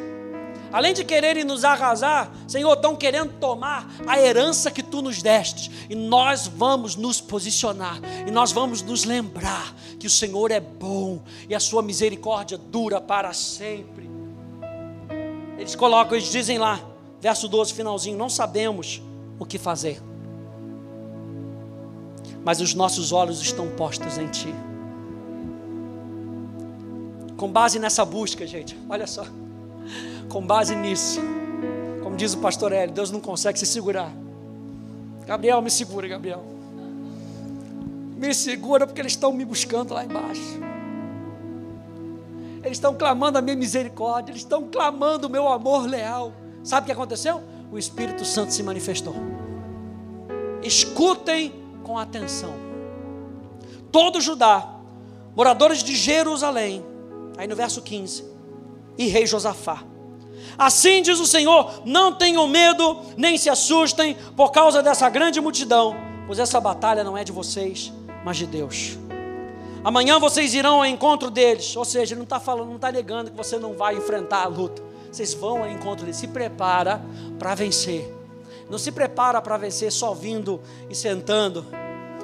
[0.72, 5.88] Além de quererem nos arrasar, Senhor, estão querendo tomar a herança que tu nos deste.
[5.90, 8.00] E nós vamos nos posicionar.
[8.28, 13.02] E nós vamos nos lembrar que o Senhor é bom e a sua misericórdia dura
[13.02, 14.10] para sempre.
[15.58, 16.80] Eles colocam, eles dizem lá,
[17.20, 19.02] verso 12, finalzinho: Não sabemos
[19.40, 20.02] o que fazer,
[22.46, 24.54] mas os nossos olhos estão postos em Ti
[27.40, 29.26] com base nessa busca, gente, olha só.
[30.28, 31.22] Com base nisso,
[32.04, 34.12] como diz o pastor Hélio, Deus não consegue se segurar.
[35.26, 36.44] Gabriel, me segura, Gabriel.
[38.18, 40.60] Me segura porque eles estão me buscando lá embaixo.
[42.62, 46.34] Eles estão clamando a minha misericórdia, eles estão clamando o meu amor leal.
[46.62, 47.42] Sabe o que aconteceu?
[47.72, 49.16] O Espírito Santo se manifestou.
[50.62, 52.54] Escutem com atenção.
[53.94, 54.76] Todo Judá,
[55.34, 56.89] moradores de Jerusalém,
[57.40, 58.26] Aí no verso 15:
[58.98, 59.82] E rei Josafá.
[60.58, 65.96] Assim diz o Senhor: não tenham medo, nem se assustem por causa dessa grande multidão,
[66.28, 67.94] pois essa batalha não é de vocês,
[68.26, 68.98] mas de Deus.
[69.86, 73.32] Amanhã vocês irão ao encontro deles, ou seja, ele não está falando, não está negando
[73.32, 74.84] que você não vai enfrentar a luta.
[75.10, 77.02] Vocês vão ao encontro deles, se prepara
[77.40, 78.14] para vencer.
[78.70, 80.60] Não se prepara para vencer só vindo
[80.90, 81.66] e sentando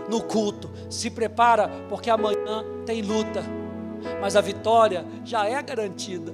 [0.09, 0.69] no culto.
[0.89, 3.64] Se prepara porque amanhã tem luta
[4.21, 6.33] mas a vitória já é garantida.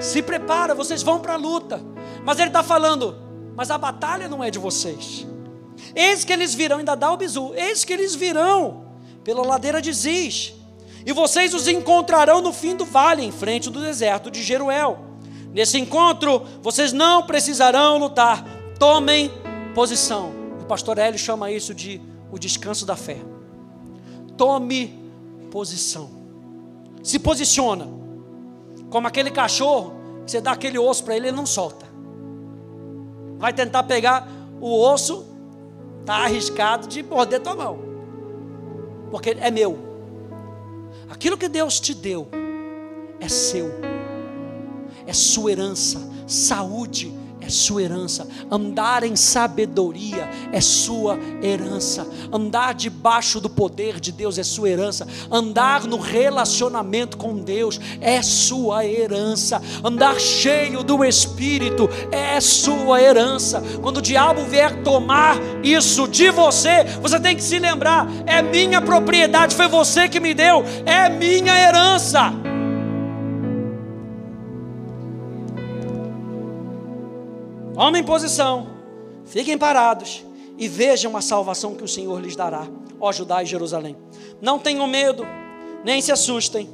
[0.00, 1.80] Se prepara, vocês vão para a luta.
[2.24, 3.16] Mas ele está falando,
[3.54, 5.26] mas a batalha não é de vocês.
[5.94, 8.86] Eis que eles virão, ainda dá o bizu, eis que eles virão
[9.22, 10.54] pela ladeira de Ziz,
[11.04, 15.04] e vocês os encontrarão no fim do vale, em frente do deserto de Jeruel.
[15.52, 18.44] Nesse encontro, vocês não precisarão lutar,
[18.78, 19.30] tomem
[19.74, 20.32] posição.
[20.60, 23.18] O pastor Hélio chama isso de o descanso da fé.
[24.36, 25.00] Tome
[25.50, 26.15] posição
[27.06, 27.86] se posiciona.
[28.90, 29.92] Como aquele cachorro,
[30.26, 31.86] você dá aquele osso para ele, ele não solta.
[33.38, 34.26] Vai tentar pegar
[34.60, 35.24] o osso,
[36.00, 37.78] está arriscado de morder tua mão.
[39.08, 39.78] Porque é meu.
[41.08, 42.26] Aquilo que Deus te deu
[43.20, 43.70] é seu.
[45.06, 46.00] É sua herança.
[46.26, 47.14] Saúde
[47.46, 48.26] é sua herança.
[48.50, 52.06] Andar em sabedoria é sua herança.
[52.32, 55.06] Andar debaixo do poder de Deus é sua herança.
[55.30, 59.62] Andar no relacionamento com Deus é sua herança.
[59.82, 63.62] Andar cheio do Espírito é sua herança.
[63.80, 68.80] Quando o diabo vier tomar isso de você, você tem que se lembrar: é minha
[68.80, 72.32] propriedade, foi você que me deu, é minha herança.
[77.76, 78.68] Tomem posição,
[79.26, 80.24] fiquem parados
[80.56, 82.66] e vejam a salvação que o Senhor lhes dará,
[82.98, 83.94] ó Judá e Jerusalém.
[84.40, 85.26] Não tenham medo,
[85.84, 86.70] nem se assustem.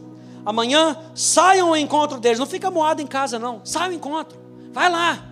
[0.46, 2.38] Amanhã saiam ao encontro deles.
[2.38, 3.62] Não fica moado em casa, não.
[3.64, 4.38] Sai ao encontro.
[4.72, 5.26] Vai lá.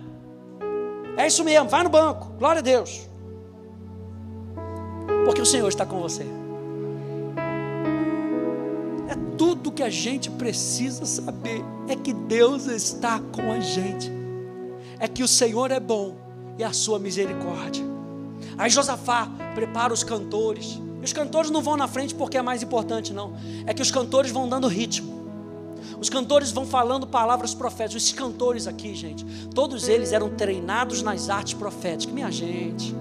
[1.16, 2.32] É isso mesmo, vai no banco.
[2.36, 3.08] Glória a Deus.
[5.24, 6.26] Porque o Senhor está com você.
[9.08, 11.64] É tudo que a gente precisa saber.
[11.86, 14.19] É que Deus está com a gente
[15.00, 16.14] é que o Senhor é bom
[16.58, 17.82] e a sua misericórdia.
[18.58, 20.78] Aí Josafá prepara os cantores.
[21.00, 23.32] E os cantores não vão na frente porque é mais importante, não.
[23.66, 25.18] É que os cantores vão dando ritmo.
[25.98, 28.02] Os cantores vão falando palavras proféticas.
[28.02, 29.24] Esses cantores aqui, gente,
[29.54, 32.14] todos eles eram treinados nas artes proféticas.
[32.14, 32.94] Minha gente.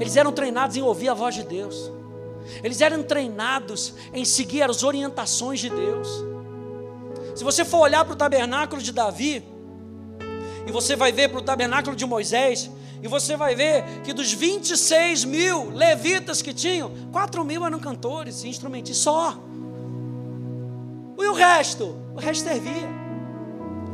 [0.00, 1.92] Eles eram treinados em ouvir a voz de Deus.
[2.64, 6.31] Eles eram treinados em seguir as orientações de Deus.
[7.34, 9.42] Se você for olhar para o tabernáculo de Davi,
[10.66, 12.70] e você vai ver para o tabernáculo de Moisés,
[13.02, 18.44] e você vai ver que dos 26 mil levitas que tinham, 4 mil eram cantores
[18.44, 19.36] e instrumentistas só.
[21.18, 21.96] E o resto?
[22.14, 22.88] O resto servia.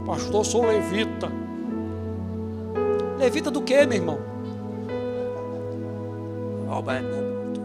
[0.05, 1.31] Pastor, sou levita.
[3.19, 4.19] Levita do que, meu irmão?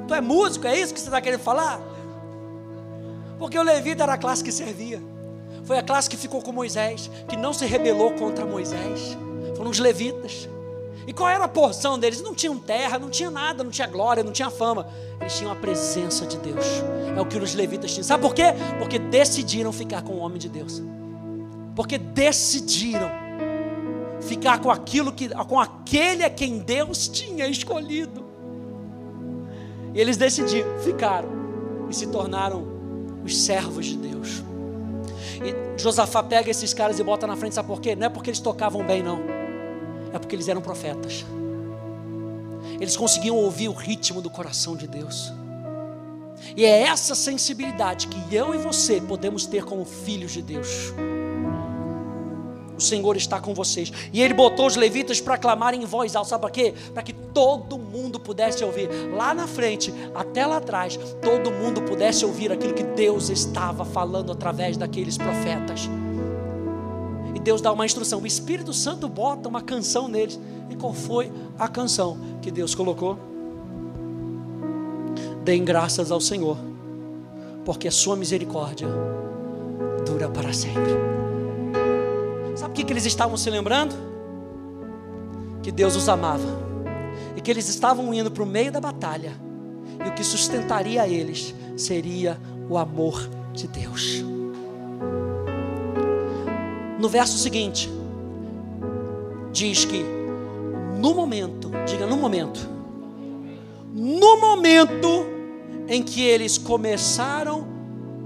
[0.08, 1.80] Tu é músico, é isso que você está querendo falar?
[3.38, 5.12] Porque o levita era a classe que servia.
[5.64, 9.18] Foi a classe que ficou com Moisés, que não se rebelou contra Moisés.
[9.55, 10.49] Foram os levitas.
[11.05, 12.22] E qual era a porção deles?
[12.22, 14.88] Não tinham terra, não tinha nada, não tinha glória, não tinha fama.
[15.20, 16.66] Eles tinham a presença de Deus.
[17.16, 18.03] É o que os levitas tinham.
[18.03, 18.53] Sabe por quê?
[18.80, 20.82] Porque decidiram ficar com o homem de Deus.
[21.76, 23.09] Porque decidiram
[24.22, 28.24] ficar com aquilo que com aquele a quem Deus tinha escolhido.
[29.93, 31.30] E eles decidiram, ficaram
[31.89, 32.66] e se tornaram
[33.24, 34.43] os servos de Deus.
[35.44, 37.96] E Josafá pega esses caras e bota na frente, sabe por quê?
[37.96, 39.20] Não é porque eles tocavam bem, não.
[40.14, 41.26] É porque eles eram profetas.
[42.80, 45.32] Eles conseguiam ouvir o ritmo do coração de Deus.
[46.56, 50.94] E é essa sensibilidade que eu e você podemos ter como filhos de Deus.
[52.78, 53.92] O Senhor está com vocês.
[54.12, 56.30] E ele botou os levitas para clamarem em voz alta.
[56.30, 56.74] Sabe para quê?
[56.94, 58.90] Para que todo mundo pudesse ouvir.
[59.16, 64.32] Lá na frente, até lá atrás, todo mundo pudesse ouvir aquilo que Deus estava falando
[64.32, 65.90] através daqueles profetas.
[67.36, 68.22] E Deus dá uma instrução.
[68.22, 70.40] O Espírito Santo bota uma canção neles.
[70.70, 73.18] E qual foi a canção que Deus colocou?
[75.44, 76.58] Deem graças ao Senhor,
[77.66, 78.88] porque a sua misericórdia
[80.06, 80.94] dura para sempre.
[82.56, 83.95] Sabe o que, que eles estavam se lembrando?
[85.62, 86.64] Que Deus os amava
[87.36, 89.34] e que eles estavam indo para o meio da batalha
[90.06, 92.38] e o que sustentaria eles seria
[92.70, 94.24] o amor de Deus.
[96.99, 97.89] No verso seguinte,
[99.51, 100.04] diz que
[100.99, 102.70] no momento, diga no momento,
[103.93, 105.26] no momento
[105.88, 107.68] em que eles começaram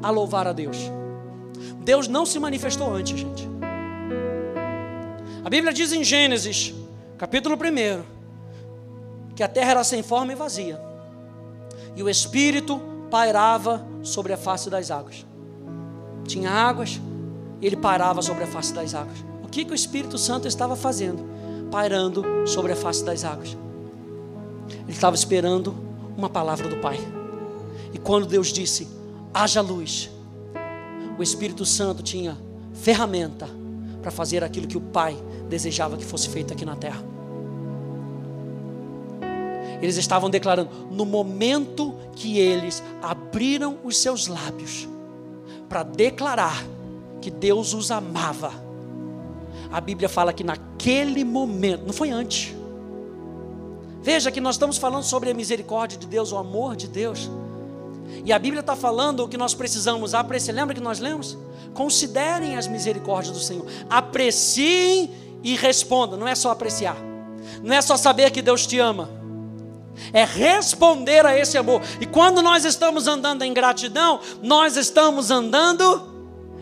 [0.01, 0.77] a louvar a Deus,
[1.83, 3.56] Deus não se manifestou antes, gente.
[5.43, 6.73] A Bíblia diz em Gênesis,
[7.17, 8.03] capítulo 1,
[9.35, 10.81] que a terra era sem forma e vazia,
[11.95, 15.25] e o Espírito pairava sobre a face das águas.
[16.25, 16.99] Tinha águas,
[17.61, 19.17] e ele pairava sobre a face das águas.
[19.43, 21.23] O que, que o Espírito Santo estava fazendo?
[21.71, 23.55] Pairando sobre a face das águas.
[24.69, 25.75] Ele estava esperando
[26.17, 26.99] uma palavra do Pai.
[27.93, 28.87] E quando Deus disse:
[29.33, 30.09] haja luz,
[31.17, 32.37] o Espírito Santo tinha
[32.73, 33.56] ferramenta
[34.07, 37.03] para fazer aquilo que o Pai desejava que fosse feito aqui na terra.
[39.81, 44.87] Eles estavam declarando, no momento que eles abriram os seus lábios
[45.67, 46.65] para declarar
[47.19, 48.53] que Deus os amava,
[49.69, 52.55] a Bíblia fala que naquele momento, não foi antes.
[54.01, 57.29] Veja que nós estamos falando sobre a misericórdia de Deus, o amor de Deus.
[58.25, 60.53] E a Bíblia está falando o que nós precisamos apreciar.
[60.53, 61.37] Lembra que nós lemos?
[61.73, 63.65] Considerem as misericórdias do Senhor.
[63.89, 65.11] Apreciem
[65.43, 66.17] e responda.
[66.17, 66.97] Não é só apreciar.
[67.63, 69.09] Não é só saber que Deus te ama.
[70.13, 71.81] É responder a esse amor.
[71.99, 76.15] E quando nós estamos andando em gratidão, nós estamos andando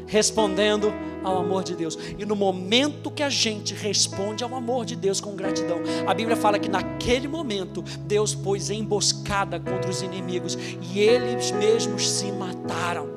[0.07, 0.93] respondendo
[1.25, 1.97] ao amor de Deus.
[2.17, 6.37] E no momento que a gente responde ao amor de Deus com gratidão, a Bíblia
[6.37, 10.57] fala que naquele momento Deus pôs emboscada contra os inimigos
[10.93, 13.09] e eles mesmos se mataram.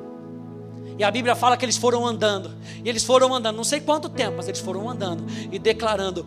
[0.97, 2.51] E a Bíblia fala que eles foram andando.
[2.83, 6.25] E eles foram andando, não sei quanto tempo, mas eles foram andando e declarando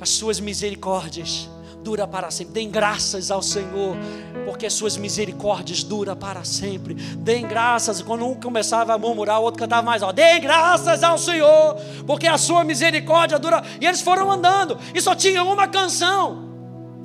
[0.00, 1.48] as suas misericórdias
[1.82, 2.54] dura para sempre.
[2.54, 3.96] Deem graças ao Senhor,
[4.44, 6.94] porque as suas misericórdias dura para sempre.
[6.94, 11.18] Deem graças, quando um começava a murmurar, o outro cantava mais, ó, deem graças ao
[11.18, 11.76] Senhor,
[12.06, 13.62] porque a sua misericórdia dura.
[13.80, 16.48] E eles foram andando, e só tinha uma canção.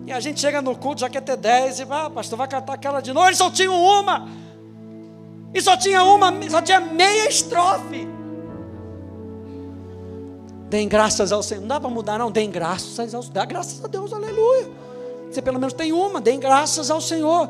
[0.05, 2.73] E a gente chega no culto, já quer ter dez, e ah, pastor, vai cantar
[2.73, 3.27] aquela de novo.
[3.27, 4.27] Eles só tinham uma.
[5.53, 8.14] E só tinha uma, só tinha meia estrofe.
[10.75, 11.61] Deem graças ao Senhor.
[11.61, 12.29] Não dá para mudar, não.
[12.29, 14.69] Deem graças ao Dá graças a Deus, aleluia.
[15.31, 16.19] Você pelo menos tem uma.
[16.19, 17.49] Deem graças ao Senhor.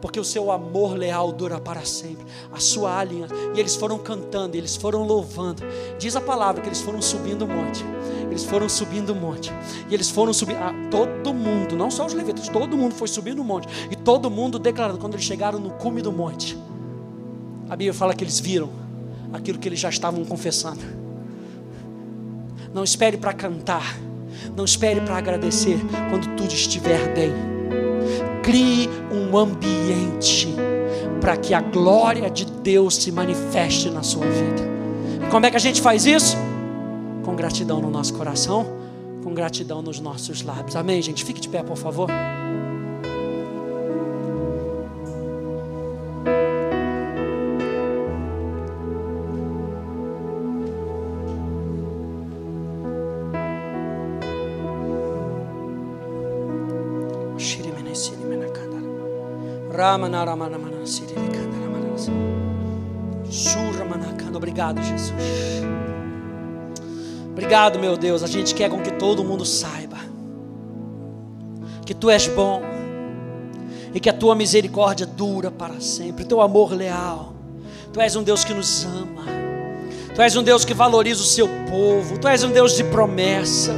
[0.00, 2.24] Porque o seu amor leal dura para sempre.
[2.50, 3.34] A sua aliança.
[3.54, 5.62] E eles foram cantando, eles foram louvando.
[5.98, 7.84] Diz a palavra que eles foram subindo o monte.
[8.30, 9.52] Eles foram subindo o monte.
[9.90, 10.60] E eles foram subindo.
[10.60, 13.68] Ah, todo mundo, não só os levitas, todo mundo foi subindo o monte.
[13.90, 14.98] E todo mundo declarando.
[14.98, 16.56] Quando eles chegaram no cume do monte,
[17.68, 18.70] a Bíblia fala que eles viram
[19.30, 21.01] aquilo que eles já estavam confessando.
[22.74, 23.96] Não espere para cantar.
[24.56, 25.78] Não espere para agradecer
[26.10, 27.32] quando tudo estiver bem.
[28.42, 30.48] Crie um ambiente
[31.20, 34.62] para que a glória de Deus se manifeste na sua vida.
[35.24, 36.36] E como é que a gente faz isso?
[37.24, 38.66] Com gratidão no nosso coração,
[39.22, 40.74] com gratidão nos nossos lábios.
[40.74, 41.24] Amém, gente?
[41.24, 42.10] Fique de pé, por favor.
[64.52, 65.12] Obrigado, Jesus.
[67.30, 68.22] Obrigado, meu Deus.
[68.22, 69.96] A gente quer com que todo mundo saiba
[71.84, 72.62] que tu és bom
[73.94, 77.34] e que a tua misericórdia dura para sempre, o teu amor leal.
[77.92, 79.24] Tu és um Deus que nos ama.
[80.14, 82.18] Tu és um Deus que valoriza o seu povo.
[82.18, 83.72] Tu és um Deus de promessa.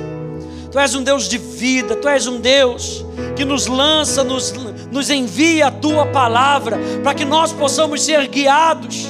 [0.71, 1.97] Tu és um Deus de vida.
[1.97, 3.05] Tu és um Deus
[3.37, 4.53] que nos lança, nos,
[4.95, 9.09] nos envia a tua palavra para que nós possamos ser guiados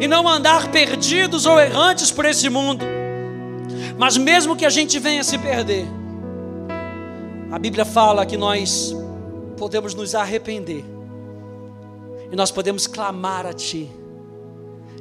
[0.00, 2.84] e não andar perdidos ou errantes por esse mundo.
[3.96, 5.86] Mas mesmo que a gente venha se perder,
[7.48, 8.92] a Bíblia fala que nós
[9.56, 10.84] podemos nos arrepender
[12.32, 13.88] e nós podemos clamar a Ti.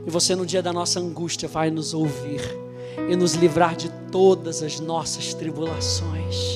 [0.06, 2.40] E você, no dia da nossa angústia, vai nos ouvir
[3.10, 6.56] e nos livrar de todas as nossas tribulações.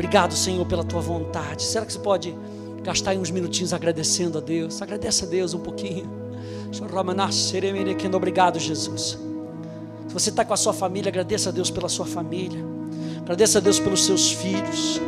[0.00, 1.62] Obrigado, Senhor, pela tua vontade.
[1.62, 2.34] Será que você pode
[2.82, 4.80] gastar uns minutinhos agradecendo a Deus?
[4.80, 6.08] Agradece a Deus um pouquinho.
[8.14, 9.18] Obrigado, Jesus.
[10.08, 12.64] Se você está com a sua família, agradeça a Deus pela sua família.
[13.20, 14.98] Agradeça a Deus pelos seus filhos.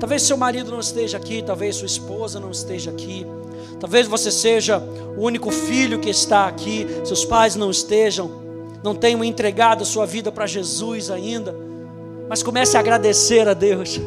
[0.00, 3.24] Talvez seu marido não esteja aqui, talvez sua esposa não esteja aqui.
[3.78, 4.82] Talvez você seja
[5.16, 8.32] o único filho que está aqui, seus pais não estejam,
[8.82, 11.54] não tenham entregado a sua vida para Jesus ainda.
[12.28, 14.00] Mas comece a agradecer a Deus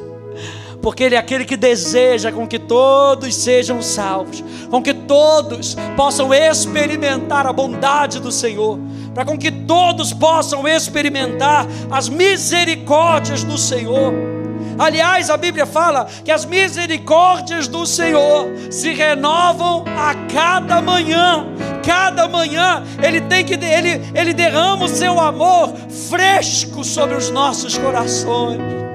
[0.81, 6.33] porque Ele é aquele que deseja com que todos sejam salvos, com que todos possam
[6.33, 8.79] experimentar a bondade do Senhor,
[9.13, 14.13] para com que todos possam experimentar as misericórdias do Senhor.
[14.79, 21.47] Aliás, a Bíblia fala que as misericórdias do Senhor se renovam a cada manhã.
[21.83, 25.73] Cada manhã ele tem que ele, ele derrama o seu amor
[26.09, 28.86] fresco sobre os nossos corações.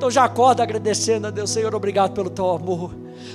[0.00, 2.90] Então já acorda agradecendo a Deus, Senhor, obrigado pelo teu amor,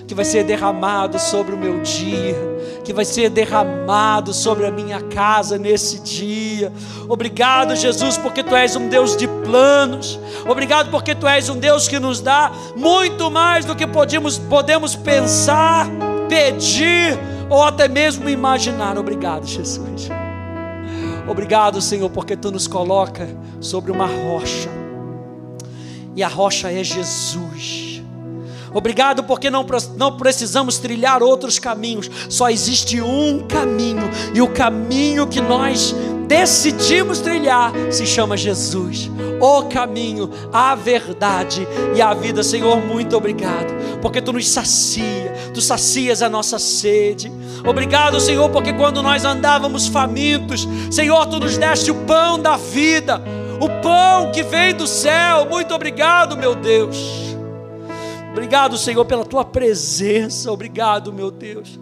[0.07, 2.35] que vai ser derramado sobre o meu dia,
[2.83, 6.73] que vai ser derramado sobre a minha casa nesse dia.
[7.07, 10.19] Obrigado, Jesus, porque tu és um Deus de planos.
[10.49, 14.95] Obrigado porque tu és um Deus que nos dá muito mais do que podemos, podemos
[14.95, 15.87] pensar,
[16.27, 17.15] pedir
[17.47, 18.97] ou até mesmo imaginar.
[18.97, 20.09] Obrigado, Jesus.
[21.27, 23.29] Obrigado, Senhor, porque tu nos coloca
[23.61, 24.83] sobre uma rocha
[26.15, 28.01] e a rocha é Jesus.
[28.73, 35.27] Obrigado porque não, não precisamos trilhar outros caminhos, só existe um caminho, e o caminho
[35.27, 35.95] que nós
[36.27, 39.09] decidimos trilhar se chama Jesus,
[39.39, 42.43] o caminho, a verdade e a vida.
[42.43, 47.31] Senhor, muito obrigado, porque tu nos sacia, tu sacias a nossa sede.
[47.65, 53.23] Obrigado, Senhor, porque quando nós andávamos famintos, Senhor, tu nos deste o pão da vida
[53.59, 55.45] o pão que vem do céu.
[55.49, 56.97] Muito obrigado, meu Deus.
[58.31, 60.51] Obrigado, Senhor, pela tua presença.
[60.51, 61.79] Obrigado, meu Deus,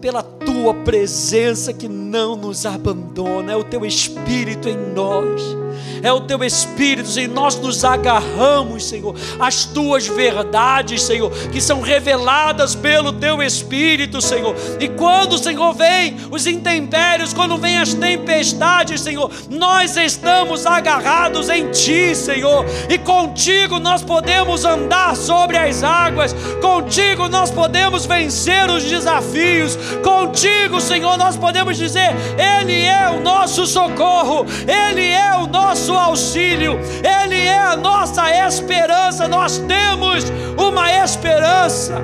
[0.00, 3.52] pela tua presença que não nos abandona.
[3.52, 5.65] É o teu Espírito em nós
[6.02, 7.32] é o teu Espírito, Senhor.
[7.32, 14.54] Nós nos agarramos, Senhor, às tuas verdades, Senhor, que são reveladas pelo teu Espírito, Senhor.
[14.80, 21.70] E quando, Senhor, vem os intempérios, quando vem as tempestades, Senhor, nós estamos agarrados em
[21.70, 28.84] Ti, Senhor, e contigo nós podemos andar sobre as águas, contigo nós podemos vencer os
[28.84, 35.65] desafios, contigo, Senhor, nós podemos dizer: Ele é o nosso socorro, Ele é o nosso
[35.68, 40.24] auxílio, Ele é a nossa esperança, nós temos
[40.58, 42.00] uma esperança.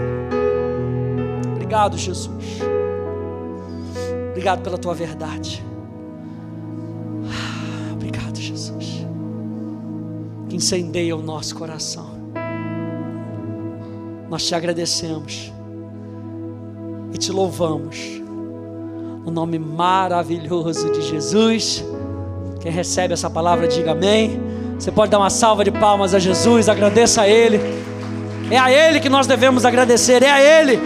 [1.54, 2.60] Obrigado, Jesus.
[4.30, 5.64] Obrigado pela tua verdade.
[7.26, 9.06] Ah, obrigado, Jesus.
[10.48, 12.10] Que incendeia o nosso coração.
[14.28, 15.52] Nós te agradecemos
[17.12, 18.20] e te louvamos.
[19.24, 21.84] No nome maravilhoso de Jesus.
[22.62, 24.40] Quem recebe essa palavra, diga amém.
[24.78, 27.60] Você pode dar uma salva de palmas a Jesus, agradeça a Ele.
[28.52, 30.80] É a Ele que nós devemos agradecer, é a Ele.